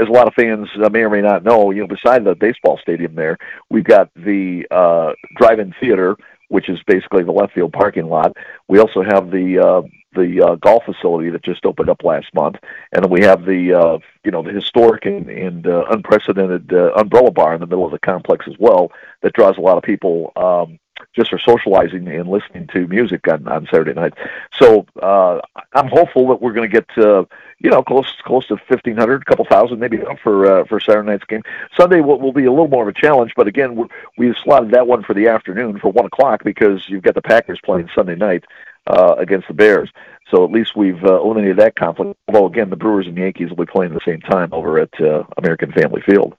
as 0.00 0.08
a 0.08 0.12
lot 0.12 0.26
of 0.26 0.34
fans 0.34 0.68
may 0.90 1.00
or 1.00 1.10
may 1.10 1.22
not 1.22 1.44
know, 1.44 1.70
you 1.70 1.82
know, 1.82 1.86
beside 1.86 2.24
the 2.24 2.34
baseball 2.34 2.78
stadium 2.82 3.14
there, 3.14 3.38
we've 3.70 3.84
got 3.84 4.10
the 4.14 4.66
uh, 4.70 5.12
drive-in 5.36 5.72
theater, 5.80 6.16
which 6.48 6.68
is 6.68 6.78
basically 6.86 7.22
the 7.22 7.32
left 7.32 7.54
field 7.54 7.72
parking 7.72 8.06
lot. 8.06 8.36
We 8.68 8.80
also 8.80 9.02
have 9.02 9.30
the 9.30 9.58
uh, 9.58 9.82
the 10.14 10.40
uh, 10.40 10.54
golf 10.56 10.84
facility 10.84 11.30
that 11.30 11.42
just 11.42 11.66
opened 11.66 11.90
up 11.90 12.02
last 12.04 12.32
month, 12.34 12.56
and 12.92 13.04
then 13.04 13.10
we 13.10 13.22
have 13.22 13.44
the 13.44 13.72
uh, 13.72 13.98
you 14.24 14.30
know 14.30 14.42
the 14.42 14.52
historic 14.52 15.04
and, 15.06 15.28
and 15.28 15.66
uh, 15.66 15.84
unprecedented 15.90 16.72
uh, 16.72 16.92
umbrella 16.96 17.30
bar 17.30 17.54
in 17.54 17.60
the 17.60 17.66
middle 17.66 17.84
of 17.84 17.92
the 17.92 17.98
complex 17.98 18.46
as 18.48 18.54
well 18.58 18.90
that 19.22 19.32
draws 19.32 19.56
a 19.58 19.60
lot 19.60 19.76
of 19.76 19.82
people 19.82 20.32
um, 20.36 20.78
just 21.14 21.30
for 21.30 21.38
socializing 21.38 22.08
and 22.08 22.28
listening 22.28 22.66
to 22.68 22.86
music 22.86 23.26
on, 23.28 23.46
on 23.48 23.66
Saturday 23.66 23.94
night. 23.94 24.14
So 24.52 24.86
uh, 25.02 25.40
I'm 25.72 25.88
hopeful 25.88 26.28
that 26.28 26.40
we're 26.40 26.52
going 26.52 26.70
to 26.70 26.80
get 26.80 26.98
uh, 26.98 27.24
you 27.58 27.70
know 27.70 27.82
close 27.82 28.12
close 28.22 28.46
to 28.48 28.54
1,500, 28.54 29.22
a 29.22 29.24
couple 29.24 29.44
thousand 29.44 29.78
maybe 29.78 29.98
for 30.22 30.46
uh, 30.46 30.64
for 30.64 30.80
Saturday 30.80 31.10
night's 31.10 31.24
game. 31.24 31.42
Sunday 31.76 32.00
will, 32.00 32.20
will 32.20 32.32
be 32.32 32.44
a 32.44 32.50
little 32.50 32.68
more 32.68 32.88
of 32.88 32.96
a 32.96 33.00
challenge, 33.00 33.32
but 33.36 33.46
again 33.46 33.88
we've 34.18 34.36
slotted 34.42 34.70
that 34.70 34.86
one 34.86 35.02
for 35.02 35.14
the 35.14 35.28
afternoon 35.28 35.78
for 35.78 35.90
one 35.90 36.06
o'clock 36.06 36.42
because 36.44 36.88
you've 36.88 37.02
got 37.02 37.14
the 37.14 37.22
Packers 37.22 37.60
playing 37.64 37.88
Sunday 37.94 38.16
night 38.16 38.44
uh, 38.86 39.14
against 39.18 39.48
the 39.48 39.54
Bears. 39.54 39.90
So 40.30 40.44
at 40.44 40.50
least 40.50 40.76
we've 40.76 41.02
uh, 41.04 41.20
eliminated 41.20 41.58
that 41.58 41.76
conflict. 41.76 42.18
Although 42.28 42.46
again, 42.46 42.70
the 42.70 42.76
Brewers 42.76 43.06
and 43.06 43.16
Yankees 43.16 43.50
will 43.50 43.56
be 43.56 43.70
playing 43.70 43.92
at 43.92 43.98
the 43.98 44.10
same 44.10 44.20
time 44.20 44.52
over 44.52 44.78
at 44.78 45.00
uh, 45.00 45.24
American 45.36 45.72
Family 45.72 46.02
Field. 46.06 46.34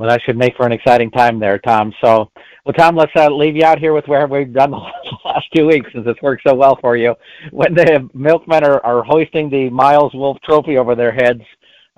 Well, 0.00 0.08
that 0.08 0.22
should 0.22 0.38
make 0.38 0.56
for 0.56 0.64
an 0.64 0.72
exciting 0.72 1.10
time 1.10 1.38
there, 1.38 1.58
Tom. 1.58 1.92
So, 2.02 2.30
well, 2.64 2.72
Tom, 2.72 2.96
let's 2.96 3.12
uh, 3.14 3.28
leave 3.28 3.54
you 3.54 3.64
out 3.64 3.78
here 3.78 3.92
with 3.92 4.08
where 4.08 4.26
we've 4.26 4.50
done 4.50 4.70
the 4.70 4.78
last 5.26 5.46
two 5.54 5.66
weeks 5.66 5.90
since 5.92 6.06
it's 6.06 6.22
worked 6.22 6.42
so 6.46 6.54
well 6.54 6.78
for 6.80 6.96
you. 6.96 7.14
When 7.50 7.74
the 7.74 8.08
Milkmen 8.14 8.64
are, 8.64 8.82
are 8.82 9.02
hoisting 9.02 9.50
the 9.50 9.68
Miles 9.68 10.14
Wolff 10.14 10.38
Trophy 10.42 10.78
over 10.78 10.94
their 10.94 11.12
heads 11.12 11.42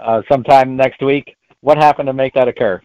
uh, 0.00 0.22
sometime 0.28 0.74
next 0.74 1.00
week, 1.00 1.36
what 1.60 1.78
happened 1.78 2.08
to 2.08 2.12
make 2.12 2.34
that 2.34 2.48
occur? 2.48 2.82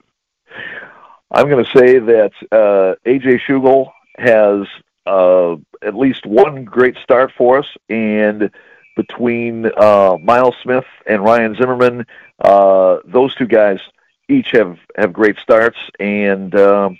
I'm 1.31 1.49
going 1.49 1.65
to 1.65 1.71
say 1.75 1.97
that 1.97 2.31
uh, 2.51 2.95
AJ 3.09 3.39
Schugel 3.47 3.89
has 4.19 4.67
uh, 5.07 5.55
at 5.81 5.95
least 5.95 6.25
one 6.25 6.65
great 6.65 6.97
start 7.03 7.31
for 7.37 7.59
us, 7.59 7.67
and 7.89 8.51
between 8.95 9.65
uh, 9.77 10.17
Miles 10.21 10.55
Smith 10.61 10.85
and 11.05 11.23
Ryan 11.23 11.55
Zimmerman, 11.55 12.05
uh, 12.39 12.97
those 13.05 13.33
two 13.35 13.47
guys 13.47 13.79
each 14.27 14.51
have 14.51 14.77
have 14.97 15.13
great 15.13 15.37
starts, 15.37 15.77
and 15.99 16.53
um, 16.55 16.99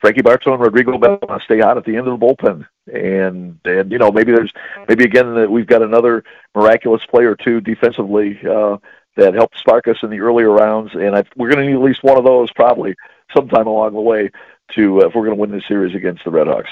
Frankie 0.00 0.22
Bartow 0.22 0.54
and 0.54 0.62
Rodrigo 0.62 0.98
to 0.98 1.40
stay 1.44 1.60
hot 1.60 1.76
at 1.76 1.84
the 1.84 1.96
end 1.96 2.08
of 2.08 2.18
the 2.18 2.26
bullpen, 2.26 2.66
and 2.92 3.58
and 3.64 3.92
you 3.92 3.98
know 3.98 4.10
maybe 4.10 4.32
there's 4.32 4.52
maybe 4.88 5.04
again 5.04 5.34
that 5.34 5.50
we've 5.50 5.66
got 5.66 5.82
another 5.82 6.24
miraculous 6.54 7.04
play 7.06 7.24
or 7.24 7.36
two 7.36 7.60
defensively. 7.60 8.38
Uh, 8.48 8.78
that 9.14 9.34
helped 9.34 9.58
spark 9.58 9.86
us 9.88 9.98
in 10.02 10.08
the 10.08 10.20
earlier 10.20 10.50
rounds, 10.50 10.94
and 10.94 11.14
I, 11.14 11.22
we're 11.36 11.50
going 11.50 11.62
to 11.62 11.70
need 11.70 11.76
at 11.76 11.84
least 11.84 12.02
one 12.02 12.16
of 12.16 12.24
those 12.24 12.50
probably 12.52 12.94
sometime 13.36 13.66
along 13.66 13.92
the 13.92 14.00
way 14.00 14.30
to 14.74 15.02
uh, 15.02 15.06
if 15.06 15.14
we're 15.14 15.24
going 15.26 15.36
to 15.36 15.40
win 15.40 15.50
this 15.50 15.66
series 15.68 15.94
against 15.94 16.24
the 16.24 16.30
Red 16.30 16.46
Hawks. 16.46 16.70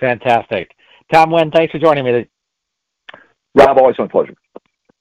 Fantastic. 0.00 0.70
Tom 1.12 1.30
Wynn, 1.30 1.50
thanks 1.50 1.72
for 1.72 1.78
joining 1.78 2.04
me. 2.04 2.26
Rob, 3.54 3.78
always 3.78 3.98
my 3.98 4.08
pleasure. 4.08 4.34